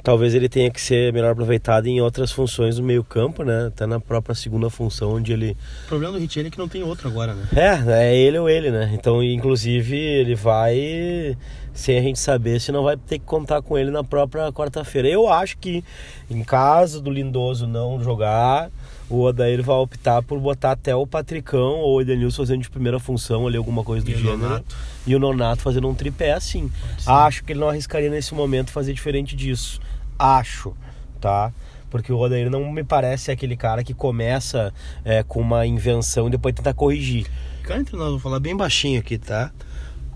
talvez 0.04 0.32
ele 0.32 0.48
tenha 0.48 0.70
que 0.70 0.80
ser 0.80 1.12
melhor 1.12 1.32
aproveitado 1.32 1.88
em 1.88 2.00
outras 2.00 2.30
funções 2.30 2.76
do 2.76 2.82
meio-campo, 2.84 3.42
né? 3.42 3.66
Até 3.66 3.84
na 3.84 3.98
própria 3.98 4.36
segunda 4.36 4.70
função 4.70 5.14
onde 5.14 5.32
ele. 5.32 5.56
O 5.86 5.88
problema 5.88 6.12
do 6.12 6.20
Richelli 6.20 6.46
é 6.46 6.50
que 6.52 6.58
não 6.58 6.68
tem 6.68 6.84
outro 6.84 7.08
agora, 7.08 7.34
né? 7.34 7.48
É, 7.56 8.04
é 8.04 8.16
ele 8.16 8.38
ou 8.38 8.48
ele, 8.48 8.70
né? 8.70 8.92
Então, 8.94 9.20
inclusive, 9.20 9.96
ele 9.96 10.36
vai 10.36 11.36
sem 11.72 11.98
a 11.98 12.02
gente 12.02 12.20
saber 12.20 12.60
se 12.60 12.70
não 12.70 12.84
vai 12.84 12.96
ter 12.96 13.18
que 13.18 13.24
contar 13.24 13.60
com 13.60 13.76
ele 13.76 13.90
na 13.90 14.04
própria 14.04 14.52
quarta-feira. 14.52 15.08
Eu 15.08 15.28
acho 15.28 15.58
que 15.58 15.82
em 16.30 16.44
caso 16.44 17.02
do 17.02 17.10
Lindoso 17.10 17.66
não 17.66 18.00
jogar, 18.00 18.70
o 19.08 19.22
Odair 19.22 19.62
vai 19.62 19.76
optar 19.76 20.22
por 20.22 20.38
botar 20.40 20.72
até 20.72 20.94
o 20.94 21.06
Patricão 21.06 21.80
ou 21.80 21.96
o 21.96 22.00
Edenilson 22.00 22.42
fazendo 22.42 22.62
de 22.62 22.70
primeira 22.70 22.98
função 22.98 23.46
ali, 23.46 23.56
alguma 23.56 23.84
coisa 23.84 24.04
do 24.04 24.10
e 24.10 24.14
gênero. 24.14 24.38
Nonato. 24.38 24.76
E 25.06 25.14
o 25.14 25.18
Nonato 25.18 25.62
fazendo 25.62 25.88
um 25.88 25.94
tripé 25.94 26.32
assim. 26.32 26.70
Acho 27.06 27.44
que 27.44 27.52
ele 27.52 27.60
não 27.60 27.68
arriscaria 27.68 28.10
nesse 28.10 28.34
momento 28.34 28.70
fazer 28.70 28.92
diferente 28.92 29.36
disso. 29.36 29.80
Acho, 30.18 30.74
tá? 31.20 31.52
Porque 31.90 32.12
o 32.12 32.18
Odair 32.18 32.50
não 32.50 32.72
me 32.72 32.82
parece 32.82 33.30
aquele 33.30 33.56
cara 33.56 33.84
que 33.84 33.94
começa 33.94 34.72
é, 35.04 35.22
com 35.22 35.40
uma 35.40 35.66
invenção 35.66 36.26
e 36.26 36.30
depois 36.30 36.54
tenta 36.54 36.72
corrigir. 36.74 37.26
Cara, 37.62 37.80
entre 37.80 37.96
nós, 37.96 38.10
vou 38.10 38.18
falar 38.18 38.40
bem 38.40 38.56
baixinho 38.56 38.98
aqui, 39.00 39.18
tá? 39.18 39.52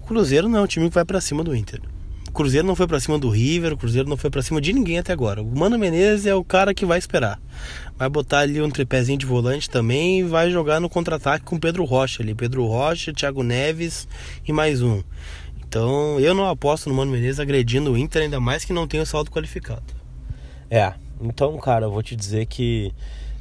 O 0.03 0.07
Cruzeiro 0.07 0.49
não 0.49 0.59
é 0.59 0.63
um 0.63 0.67
time 0.67 0.89
que 0.89 0.95
vai 0.95 1.05
para 1.05 1.21
cima 1.21 1.45
do 1.45 1.55
Inter. 1.55 1.81
Cruzeiro 2.39 2.65
não 2.65 2.77
foi 2.77 2.87
para 2.87 3.01
cima 3.01 3.19
do 3.19 3.29
River, 3.29 3.73
o 3.73 3.77
Cruzeiro 3.77 4.09
não 4.09 4.17
foi 4.17 4.31
para 4.31 4.41
cima 4.43 4.61
de 4.61 4.73
ninguém 4.73 4.97
até 4.97 5.13
agora. 5.13 5.43
O 5.43 5.59
Mano 5.59 5.77
Menezes 5.77 6.25
é 6.25 6.33
o 6.37 6.45
cara 6.45 6.73
que 6.73 6.87
vai 6.87 6.97
esperar. 6.97 7.41
Vai 7.97 8.09
botar 8.09 8.39
ali 8.39 8.63
um 8.63 8.71
tripézinho 8.71 9.19
de 9.19 9.27
volante 9.27 9.69
também 9.69 10.21
e 10.21 10.23
vai 10.23 10.49
jogar 10.49 10.79
no 10.79 10.89
contra-ataque 10.89 11.45
com 11.45 11.59
Pedro 11.59 11.85
Rocha 11.85 12.23
ali. 12.23 12.37
Pedro 12.37 12.65
Rocha, 12.65 13.13
Thiago 13.13 13.43
Neves 13.43 14.07
e 14.47 14.53
mais 14.53 14.81
um. 14.83 15.03
Então 15.67 16.21
eu 16.21 16.33
não 16.33 16.49
aposto 16.49 16.89
no 16.89 16.95
Mano 16.95 17.11
Menezes 17.11 17.41
agredindo 17.41 17.91
o 17.91 17.99
Inter, 17.99 18.23
ainda 18.23 18.39
mais 18.39 18.65
que 18.65 18.73
não 18.73 18.87
tem 18.87 19.01
o 19.01 19.07
saldo 19.07 19.33
qualificado. 19.33 19.83
É, 20.71 20.93
então, 21.21 21.59
cara, 21.59 21.87
eu 21.87 21.91
vou 21.91 22.05
te 22.05 22.15
dizer 22.15 22.47
que 22.47 22.93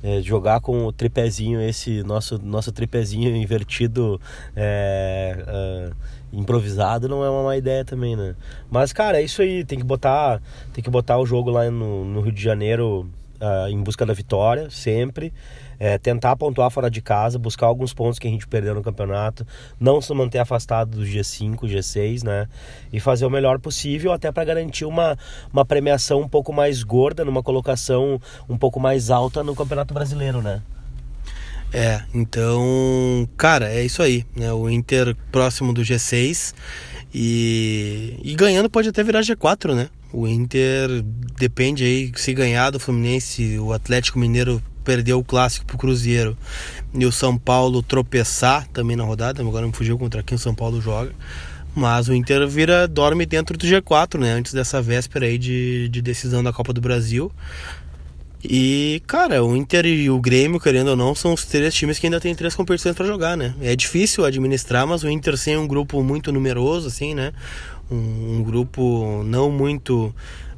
é, 0.02 0.24
jogar 0.24 0.60
com 0.60 0.86
o 0.86 0.92
tripézinho, 0.92 1.62
esse 1.62 2.02
nosso, 2.02 2.40
nosso 2.40 2.72
tripézinho 2.72 3.36
invertido. 3.36 4.20
É, 4.56 5.36
é, 5.48 6.17
improvisado 6.32 7.08
não 7.08 7.24
é 7.24 7.30
uma 7.30 7.44
má 7.44 7.58
ideia 7.58 7.86
também, 7.86 8.16
né? 8.16 8.36
Mas, 8.70 8.92
cara, 8.92 9.20
é 9.20 9.24
isso 9.24 9.42
aí. 9.42 9.64
Tem 9.64 9.78
que 9.78 9.86
botar, 9.86 10.42
tem 10.74 10.84
que 10.84 10.90
botar 10.90 11.18
o 11.18 11.26
jogo 11.26 11.50
lá 11.50 11.70
no, 11.70 12.06
no 12.06 12.22
Rio 12.22 12.32
de 12.32 12.42
Janeiro 12.42 13.10
uh, 13.42 13.70
em 13.70 13.82
busca 13.82 14.06
da 14.06 14.14
vitória, 14.14 14.70
sempre. 14.70 15.34
É, 15.80 15.98
tentar 16.00 16.36
pontuar 16.36 16.72
fora 16.72 16.90
de 16.90 17.02
casa, 17.02 17.38
buscar 17.38 17.68
alguns 17.68 17.94
pontos 17.94 18.18
que 18.18 18.28
a 18.28 18.32
gente 18.32 18.48
perdeu 18.48 18.74
no 18.74 18.82
campeonato, 18.82 19.46
não 19.80 20.02
se 20.02 20.12
manter 20.12 20.40
afastado 20.40 20.98
do 20.98 21.04
G5, 21.04 21.56
G6, 21.66 22.24
né? 22.24 22.48
E 22.92 23.00
fazer 23.00 23.28
o 23.28 23.30
melhor 23.30 23.60
possível 23.60 24.12
até 24.12 24.32
para 24.32 24.44
garantir 24.44 24.86
uma, 24.86 25.16
uma 25.54 25.64
premiação 25.64 26.22
um 26.22 26.28
pouco 26.28 26.52
mais 26.52 26.82
gorda, 26.82 27.24
numa 27.24 27.44
colocação 27.44 28.20
um 28.50 28.58
pouco 28.58 28.80
mais 28.80 29.12
alta 29.12 29.44
no 29.44 29.56
Campeonato 29.56 29.94
Brasileiro, 29.94 30.42
né? 30.42 30.64
É, 31.74 32.02
então, 32.14 33.28
cara, 33.36 33.70
é 33.72 33.84
isso 33.84 34.02
aí, 34.02 34.26
né? 34.36 34.52
O 34.54 34.70
Inter 34.70 35.16
próximo 35.32 35.74
do 35.74 35.82
G6 35.82 36.54
e, 37.14 38.20
e 38.24 38.36
ganhando 38.36 38.70
pode 38.70 38.90
até 38.90 39.04
virar 39.04 39.22
G4, 39.22 39.74
né? 39.74 39.90
O 40.14 40.28
Inter 40.28 41.04
depende 41.38 41.84
aí, 41.84 42.12
se 42.16 42.34
ganhar 42.34 42.70
do 42.70 42.80
Fluminense, 42.80 43.60
o 43.60 43.74
Atlético 43.74 44.18
Mineiro 44.18 44.62
perdeu 44.84 45.20
o 45.20 45.24
clássico 45.24 45.66
pro 45.66 45.78
Cruzeiro 45.78 46.38
e 46.94 47.06
o 47.06 47.12
São 47.12 47.38
Paulo 47.38 47.84
tropeçar 47.84 48.66
também 48.70 48.96
na 48.96 49.04
rodada, 49.04 49.42
agora 49.42 49.68
me 49.68 49.74
fugiu 49.74 49.98
contra 49.98 50.24
quem 50.24 50.38
o 50.38 50.40
São 50.40 50.56
Paulo 50.56 50.80
joga. 50.80 51.12
Mas 51.76 52.08
o 52.08 52.14
Inter 52.14 52.48
vira, 52.48 52.88
dorme 52.88 53.26
dentro 53.26 53.56
do 53.56 53.68
G4, 53.68 54.18
né? 54.18 54.32
Antes 54.32 54.52
dessa 54.52 54.82
véspera 54.82 55.28
aí 55.28 55.38
de, 55.38 55.90
de 55.90 56.02
decisão 56.02 56.42
da 56.42 56.52
Copa 56.52 56.74
do 56.74 56.82
Brasil. 56.82 57.32
E, 58.44 59.02
cara, 59.08 59.44
o 59.44 59.56
Inter 59.56 59.86
e 59.86 60.10
o 60.10 60.20
Grêmio, 60.20 60.60
querendo 60.60 60.90
ou 60.90 60.96
não, 60.96 61.16
são 61.16 61.34
os 61.34 61.44
três 61.46 61.74
times 61.74 61.98
que 61.98 62.06
ainda 62.06 62.20
tem 62.20 62.36
três 62.36 62.56
competições 62.56 62.96
para 62.96 63.06
jogar, 63.06 63.36
né? 63.36 63.56
É 63.62 63.76
difícil 63.76 64.26
administrar, 64.26 64.86
mas 64.86 65.04
o 65.04 65.10
Inter 65.10 65.36
sem 65.38 65.58
um 65.58 65.68
grupo 65.68 66.04
muito 66.04 66.32
numeroso, 66.32 66.88
assim, 66.88 67.16
né? 67.16 67.34
Um, 67.90 68.38
um 68.38 68.44
grupo 68.44 69.24
não 69.24 69.50
muito 69.50 70.14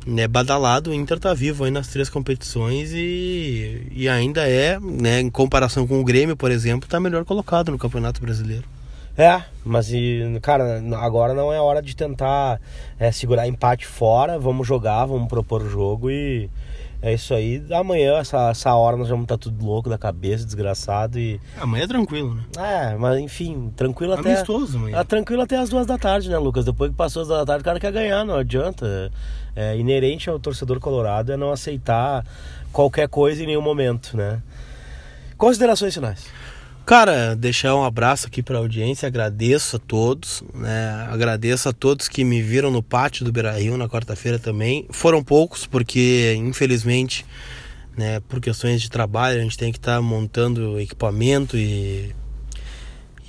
né, 0.06 0.28
badalado, 0.28 0.90
o 0.92 0.94
Inter 0.94 1.20
tá 1.20 1.34
vivo 1.34 1.64
aí 1.64 1.72
nas 1.72 1.88
três 1.88 2.10
competições 2.10 2.92
e, 2.94 3.88
e 3.92 4.10
ainda 4.10 4.48
é, 4.48 4.80
né, 4.80 5.22
em 5.22 5.30
comparação 5.30 5.88
com 5.88 6.00
o 6.00 6.04
Grêmio, 6.04 6.36
por 6.36 6.52
exemplo, 6.52 6.90
tá 6.90 7.00
melhor 7.00 7.24
colocado 7.26 7.72
no 7.72 7.78
Campeonato 7.78 8.22
Brasileiro. 8.22 8.64
É, 9.18 9.44
mas 9.66 9.92
cara, 10.42 10.82
agora 10.98 11.34
não 11.34 11.52
é 11.52 11.60
hora 11.60 11.82
de 11.82 11.96
tentar 11.96 12.60
é, 12.98 13.12
segurar 13.12 13.48
empate 13.48 13.86
fora, 13.86 14.40
vamos 14.40 14.66
jogar, 14.66 15.06
vamos 15.06 15.28
propor 15.28 15.62
o 15.62 15.70
jogo 15.70 16.10
e 16.10 16.50
é 17.02 17.14
isso 17.14 17.34
aí. 17.34 17.64
Amanhã, 17.72 18.18
essa, 18.18 18.50
essa 18.50 18.76
hora, 18.76 18.98
nós 18.98 19.08
vamos 19.08 19.24
estar 19.24 19.38
tá 19.38 19.42
tudo 19.42 19.66
louco 19.66 19.90
da 19.90 19.98
cabeça, 19.98 20.46
desgraçado 20.46 21.18
e. 21.18 21.40
Amanhã 21.60 21.86
é 21.86 21.88
tranquilo, 21.88 22.36
né? 22.36 22.44
É, 22.58 22.98
mas 22.98 23.20
enfim, 23.20 23.72
tranquilo 23.76 24.14
até. 24.14 24.34
Amistoso 24.34 24.78
amanhã. 24.78 24.98
É, 25.00 25.04
tranquilo 25.04 25.42
até 25.42 25.58
as 25.58 25.70
duas 25.70 25.86
da 25.86 25.98
tarde, 25.98 26.30
né, 26.30 26.38
Lucas? 26.38 26.66
Depois 26.66 26.92
que 26.92 26.98
passou 26.98 27.22
as 27.22 27.28
duas 27.30 27.40
da 27.40 27.46
tarde, 27.46 27.62
o 27.62 27.66
cara 27.66 27.80
quer 27.80 27.92
ganhar, 27.92 28.26
não 28.26 28.36
adianta. 28.36 29.12
É, 29.56 29.78
inerente 29.78 30.30
ao 30.30 30.40
torcedor 30.40 30.80
colorado 30.80 31.32
é 31.32 31.38
não 31.38 31.52
aceitar 31.52 32.26
qualquer 32.72 33.10
coisa 33.10 33.44
em 33.44 33.48
nenhum 33.48 33.62
momento, 33.62 34.16
né? 34.16 34.42
Considerações 35.38 35.94
finais. 35.94 36.28
Cara, 36.90 37.36
deixar 37.36 37.76
um 37.76 37.84
abraço 37.84 38.26
aqui 38.26 38.42
para 38.42 38.58
a 38.58 38.62
audiência, 38.62 39.06
agradeço 39.06 39.76
a 39.76 39.80
todos, 39.80 40.44
né? 40.56 41.08
Agradeço 41.12 41.70
a 41.70 41.72
todos 41.72 42.08
que 42.08 42.24
me 42.24 42.42
viram 42.42 42.72
no 42.72 42.82
pátio 42.82 43.24
do 43.24 43.32
Beira 43.32 43.52
Rio 43.52 43.78
na 43.78 43.88
quarta-feira 43.88 44.40
também. 44.40 44.88
Foram 44.90 45.24
poucos, 45.24 45.68
porque 45.68 46.34
infelizmente, 46.36 47.28
né, 47.96 48.20
por 48.22 48.42
questões 48.42 48.82
de 48.82 48.90
trabalho, 48.90 49.40
a 49.40 49.44
gente 49.44 49.56
tem 49.56 49.72
que 49.72 49.78
estar 49.78 49.98
tá 49.98 50.02
montando 50.02 50.80
equipamento 50.80 51.56
e 51.56 52.12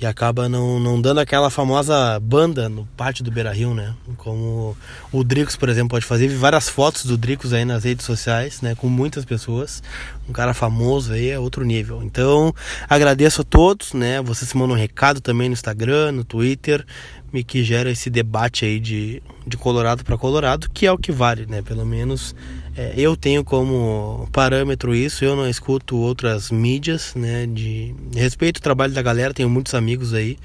e 0.01 0.05
acaba 0.05 0.49
não, 0.49 0.79
não 0.79 0.99
dando 0.99 1.19
aquela 1.19 1.51
famosa 1.51 2.19
banda 2.19 2.67
no 2.67 2.87
pátio 2.97 3.23
do 3.23 3.31
Beira 3.31 3.53
Rio, 3.53 3.75
né? 3.75 3.93
Como 4.17 4.75
o 5.11 5.23
Dricos, 5.23 5.55
por 5.55 5.69
exemplo, 5.69 5.89
pode 5.89 6.05
fazer. 6.05 6.27
Vi 6.27 6.35
várias 6.35 6.67
fotos 6.67 7.05
do 7.05 7.15
Dricos 7.15 7.53
aí 7.53 7.63
nas 7.63 7.83
redes 7.83 8.03
sociais, 8.03 8.61
né? 8.61 8.73
Com 8.73 8.89
muitas 8.89 9.23
pessoas. 9.23 9.83
Um 10.27 10.33
cara 10.33 10.55
famoso 10.55 11.13
aí 11.13 11.29
é 11.29 11.37
outro 11.37 11.63
nível. 11.63 12.01
Então, 12.01 12.51
agradeço 12.89 13.41
a 13.41 13.43
todos, 13.43 13.93
né? 13.93 14.19
Vocês 14.23 14.51
mandam 14.55 14.75
um 14.75 14.79
recado 14.79 15.21
também 15.21 15.49
no 15.49 15.53
Instagram, 15.53 16.13
no 16.13 16.23
Twitter, 16.23 16.83
me 17.31 17.43
que 17.43 17.63
gera 17.63 17.91
esse 17.91 18.09
debate 18.09 18.65
aí 18.65 18.79
de, 18.79 19.21
de 19.45 19.55
Colorado 19.55 20.03
para 20.03 20.17
Colorado, 20.17 20.67
que 20.73 20.87
é 20.87 20.91
o 20.91 20.97
que 20.97 21.11
vale, 21.11 21.45
né? 21.45 21.61
Pelo 21.61 21.85
menos 21.85 22.33
é, 22.75 22.93
eu 22.95 23.17
tenho 23.17 23.43
como 23.43 24.27
parâmetro 24.31 24.95
isso, 24.95 25.25
eu 25.25 25.35
não 25.35 25.47
escuto 25.47 25.97
outras 25.97 26.51
mídias, 26.51 27.13
né? 27.15 27.45
De 27.45 27.93
respeito 28.15 28.57
o 28.57 28.61
trabalho 28.61 28.93
da 28.93 29.01
galera, 29.01 29.33
tenho 29.33 29.49
muitos 29.49 29.73
amigos 29.73 30.13
aí, 30.13 30.37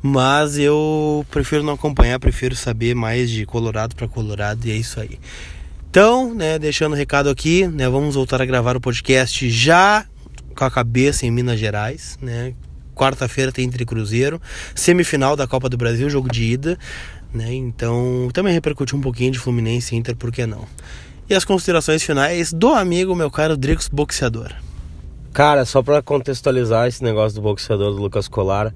mas 0.00 0.58
eu 0.58 1.26
prefiro 1.30 1.62
não 1.62 1.74
acompanhar, 1.74 2.18
prefiro 2.18 2.56
saber 2.56 2.94
mais 2.94 3.30
de 3.30 3.44
Colorado 3.44 3.94
para 3.94 4.08
Colorado 4.08 4.66
e 4.66 4.70
é 4.70 4.76
isso 4.76 4.98
aí. 4.98 5.18
Então, 5.90 6.34
né, 6.34 6.58
deixando 6.58 6.92
o 6.92 6.96
recado 6.96 7.28
aqui, 7.30 7.66
né, 7.66 7.88
vamos 7.88 8.14
voltar 8.14 8.40
a 8.42 8.44
gravar 8.44 8.76
o 8.76 8.80
podcast 8.80 9.48
já 9.50 10.06
com 10.54 10.64
a 10.64 10.70
cabeça 10.70 11.26
em 11.26 11.30
Minas 11.30 11.58
Gerais, 11.58 12.18
né? 12.20 12.52
Quarta-feira 12.94 13.52
tem 13.52 13.64
entre 13.64 13.84
Cruzeiro, 13.86 14.40
semifinal 14.74 15.36
da 15.36 15.46
Copa 15.46 15.68
do 15.68 15.76
Brasil, 15.76 16.10
jogo 16.10 16.30
de 16.30 16.42
ida, 16.44 16.78
né? 17.32 17.54
Então, 17.54 18.28
também 18.32 18.52
repercutiu 18.52 18.98
um 18.98 19.00
pouquinho 19.00 19.30
de 19.30 19.38
Fluminense 19.38 19.94
e 19.94 19.98
Inter, 19.98 20.16
por 20.16 20.32
que 20.32 20.46
não? 20.46 20.66
E 21.28 21.34
as 21.34 21.44
considerações 21.44 22.02
finais 22.02 22.52
do 22.52 22.68
amigo, 22.70 23.14
meu 23.14 23.30
caro 23.30 23.56
Drix 23.56 23.88
Boxeador. 23.88 24.52
Cara, 25.32 25.64
só 25.64 25.82
para 25.82 26.02
contextualizar 26.02 26.88
esse 26.88 27.02
negócio 27.04 27.36
do 27.36 27.42
boxeador 27.42 27.92
do 27.92 28.00
Lucas 28.00 28.26
Colar. 28.26 28.72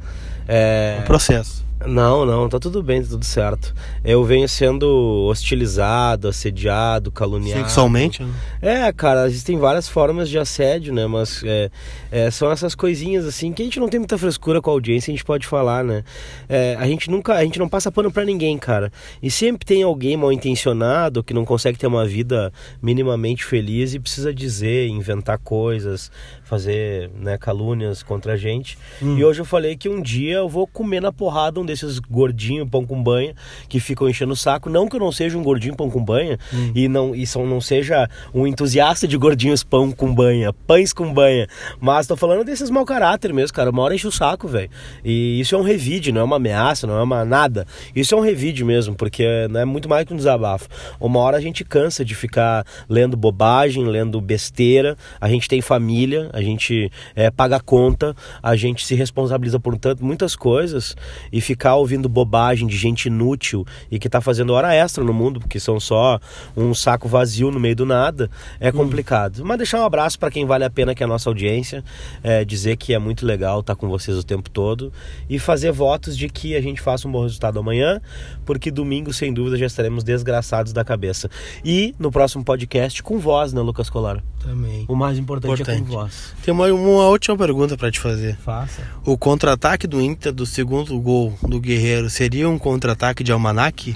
É... 0.46 0.98
O 1.00 1.06
processo. 1.06 1.64
Não, 1.86 2.24
não, 2.24 2.48
tá 2.48 2.58
tudo 2.58 2.82
bem, 2.82 3.02
tá 3.02 3.08
tudo 3.10 3.24
certo. 3.24 3.74
Eu 4.04 4.24
venho 4.24 4.48
sendo 4.48 5.26
hostilizado, 5.28 6.28
assediado, 6.28 7.10
caluniado. 7.10 7.60
Sexualmente? 7.60 8.22
Né? 8.22 8.32
É, 8.60 8.92
cara, 8.92 9.26
existem 9.26 9.58
várias 9.58 9.88
formas 9.88 10.28
de 10.28 10.38
assédio, 10.38 10.92
né? 10.92 11.06
Mas 11.06 11.42
é, 11.44 11.70
é, 12.10 12.30
são 12.30 12.50
essas 12.50 12.74
coisinhas 12.74 13.26
assim 13.26 13.52
que 13.52 13.62
a 13.62 13.64
gente 13.64 13.80
não 13.80 13.88
tem 13.88 13.98
muita 13.98 14.18
frescura 14.18 14.60
com 14.60 14.70
a 14.70 14.72
audiência, 14.72 15.10
a 15.10 15.14
gente 15.14 15.24
pode 15.24 15.46
falar, 15.46 15.84
né? 15.84 16.04
É, 16.48 16.76
a 16.78 16.86
gente 16.86 17.10
nunca, 17.10 17.34
a 17.34 17.44
gente 17.44 17.58
não 17.58 17.68
passa 17.68 17.90
pano 17.90 18.10
para 18.10 18.24
ninguém, 18.24 18.56
cara. 18.58 18.92
E 19.22 19.30
sempre 19.30 19.64
tem 19.64 19.82
alguém 19.82 20.16
mal 20.16 20.32
intencionado 20.32 21.22
que 21.22 21.34
não 21.34 21.44
consegue 21.44 21.78
ter 21.78 21.86
uma 21.86 22.06
vida 22.06 22.52
minimamente 22.80 23.44
feliz 23.44 23.94
e 23.94 24.00
precisa 24.00 24.32
dizer, 24.32 24.88
inventar 24.88 25.38
coisas, 25.38 26.10
fazer 26.44 27.10
né, 27.14 27.38
calúnias 27.38 28.02
contra 28.02 28.34
a 28.34 28.36
gente. 28.36 28.78
Hum. 29.02 29.16
E 29.18 29.24
hoje 29.24 29.40
eu 29.40 29.44
falei 29.44 29.76
que 29.76 29.88
um 29.88 30.00
dia 30.00 30.34
eu 30.34 30.48
vou 30.48 30.66
comer 30.66 31.00
na 31.00 31.12
porrada 31.12 31.60
um 31.60 31.64
desses 31.72 31.98
gordinhos 31.98 32.68
pão 32.68 32.84
com 32.84 33.02
banha 33.02 33.34
que 33.68 33.80
ficam 33.80 34.08
enchendo 34.08 34.32
o 34.32 34.36
saco. 34.36 34.68
Não 34.68 34.88
que 34.88 34.96
eu 34.96 35.00
não 35.00 35.10
seja 35.10 35.36
um 35.36 35.42
gordinho 35.42 35.74
pão 35.74 35.90
com 35.90 36.02
banha 36.02 36.38
hum. 36.52 36.72
e 36.74 36.88
não 36.88 37.14
e 37.14 37.26
são, 37.26 37.46
não 37.46 37.60
seja 37.60 38.08
um 38.34 38.46
entusiasta 38.46 39.08
de 39.08 39.16
gordinhos 39.16 39.64
pão 39.64 39.90
com 39.90 40.14
banha, 40.14 40.52
pães 40.52 40.92
com 40.92 41.12
banha, 41.12 41.46
mas 41.80 42.06
tô 42.06 42.16
falando 42.16 42.44
desses 42.44 42.70
mau 42.70 42.84
caráter 42.84 43.32
mesmo, 43.32 43.54
cara. 43.54 43.70
Uma 43.70 43.82
hora 43.82 43.94
enche 43.94 44.06
o 44.06 44.12
saco, 44.12 44.46
velho. 44.46 44.70
E 45.04 45.40
isso 45.40 45.54
é 45.54 45.58
um 45.58 45.62
revide, 45.62 46.12
não 46.12 46.20
é 46.20 46.24
uma 46.24 46.36
ameaça, 46.36 46.86
não 46.86 46.98
é 46.98 47.02
uma 47.02 47.24
nada. 47.24 47.66
Isso 47.94 48.14
é 48.14 48.18
um 48.18 48.20
revide 48.20 48.64
mesmo, 48.64 48.94
porque 48.94 49.24
é 49.24 49.64
muito 49.64 49.88
mais 49.88 50.04
que 50.04 50.12
um 50.12 50.16
desabafo. 50.16 50.68
Uma 51.00 51.20
hora 51.20 51.36
a 51.36 51.40
gente 51.40 51.64
cansa 51.64 52.04
de 52.04 52.14
ficar 52.14 52.64
lendo 52.88 53.16
bobagem, 53.16 53.84
lendo 53.84 54.20
besteira. 54.20 54.96
A 55.20 55.28
gente 55.28 55.48
tem 55.48 55.60
família, 55.60 56.30
a 56.32 56.42
gente 56.42 56.90
é, 57.14 57.30
paga 57.30 57.60
conta, 57.60 58.14
a 58.42 58.56
gente 58.56 58.84
se 58.84 58.94
responsabiliza 58.94 59.58
por 59.58 59.78
tanto, 59.78 60.04
muitas 60.04 60.36
coisas 60.36 60.96
e 61.32 61.40
ficar 61.62 61.76
ouvindo 61.76 62.08
bobagem 62.08 62.66
de 62.66 62.76
gente 62.76 63.06
inútil 63.06 63.64
e 63.88 63.96
que 63.96 64.08
está 64.08 64.20
fazendo 64.20 64.52
hora 64.52 64.74
extra 64.74 65.04
no 65.04 65.12
mundo, 65.12 65.38
porque 65.38 65.60
são 65.60 65.78
só 65.78 66.18
um 66.56 66.74
saco 66.74 67.08
vazio 67.08 67.52
no 67.52 67.60
meio 67.60 67.76
do 67.76 67.86
nada, 67.86 68.28
é 68.58 68.66
uhum. 68.66 68.78
complicado. 68.78 69.42
Hum. 69.42 69.44
Mas 69.46 69.58
deixar 69.58 69.80
um 69.80 69.84
abraço 69.84 70.18
para 70.18 70.28
quem 70.28 70.44
vale 70.44 70.64
a 70.64 70.70
pena, 70.70 70.92
que 70.92 71.04
é 71.04 71.06
a 71.06 71.08
nossa 71.08 71.30
audiência, 71.30 71.84
é, 72.20 72.44
dizer 72.44 72.76
que 72.76 72.92
é 72.92 72.98
muito 72.98 73.24
legal 73.24 73.60
estar 73.60 73.76
tá 73.76 73.80
com 73.80 73.88
vocês 73.88 74.18
o 74.18 74.24
tempo 74.24 74.50
todo 74.50 74.92
e 75.30 75.38
fazer 75.38 75.70
votos 75.70 76.18
de 76.18 76.28
que 76.28 76.56
a 76.56 76.60
gente 76.60 76.80
faça 76.80 77.06
um 77.06 77.12
bom 77.12 77.22
resultado 77.22 77.60
amanhã, 77.60 78.00
porque 78.44 78.68
domingo, 78.68 79.12
sem 79.12 79.32
dúvida, 79.32 79.56
já 79.56 79.66
estaremos 79.66 80.02
desgraçados 80.02 80.72
da 80.72 80.84
cabeça. 80.84 81.30
E 81.64 81.94
no 81.96 82.10
próximo 82.10 82.42
podcast 82.42 83.00
com 83.04 83.20
voz, 83.20 83.52
né, 83.52 83.60
Lucas 83.60 83.88
Colar? 83.88 84.20
Também. 84.40 84.84
O 84.88 84.96
mais 84.96 85.16
importante, 85.16 85.62
importante. 85.62 85.76
é 85.76 85.80
com 85.80 85.92
voz. 85.92 86.34
Tem 86.44 86.52
uma, 86.52 86.66
uma 86.66 87.06
última 87.06 87.36
pergunta 87.36 87.76
para 87.76 87.88
te 87.92 88.00
fazer. 88.00 88.36
Faça. 88.38 88.82
O 89.04 89.16
contra-ataque 89.16 89.86
do 89.86 90.00
Inter 90.00 90.32
do 90.32 90.44
segundo 90.44 90.98
gol 90.98 91.32
do 91.52 91.60
Guerreiro 91.60 92.08
seria 92.08 92.48
um 92.48 92.58
contra-ataque 92.58 93.22
de 93.22 93.30
almanac? 93.30 93.94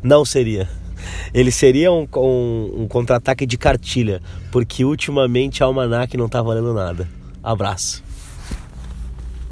Não 0.00 0.24
seria. 0.24 0.68
Ele 1.34 1.50
seria 1.50 1.90
um, 1.90 2.06
um, 2.16 2.82
um 2.82 2.88
contra-ataque 2.88 3.44
de 3.44 3.58
cartilha, 3.58 4.22
porque 4.52 4.84
ultimamente 4.84 5.62
a 5.62 5.66
almanac 5.66 6.16
não 6.16 6.28
tá 6.28 6.40
valendo 6.40 6.72
nada. 6.72 7.08
Abraço. 7.42 8.04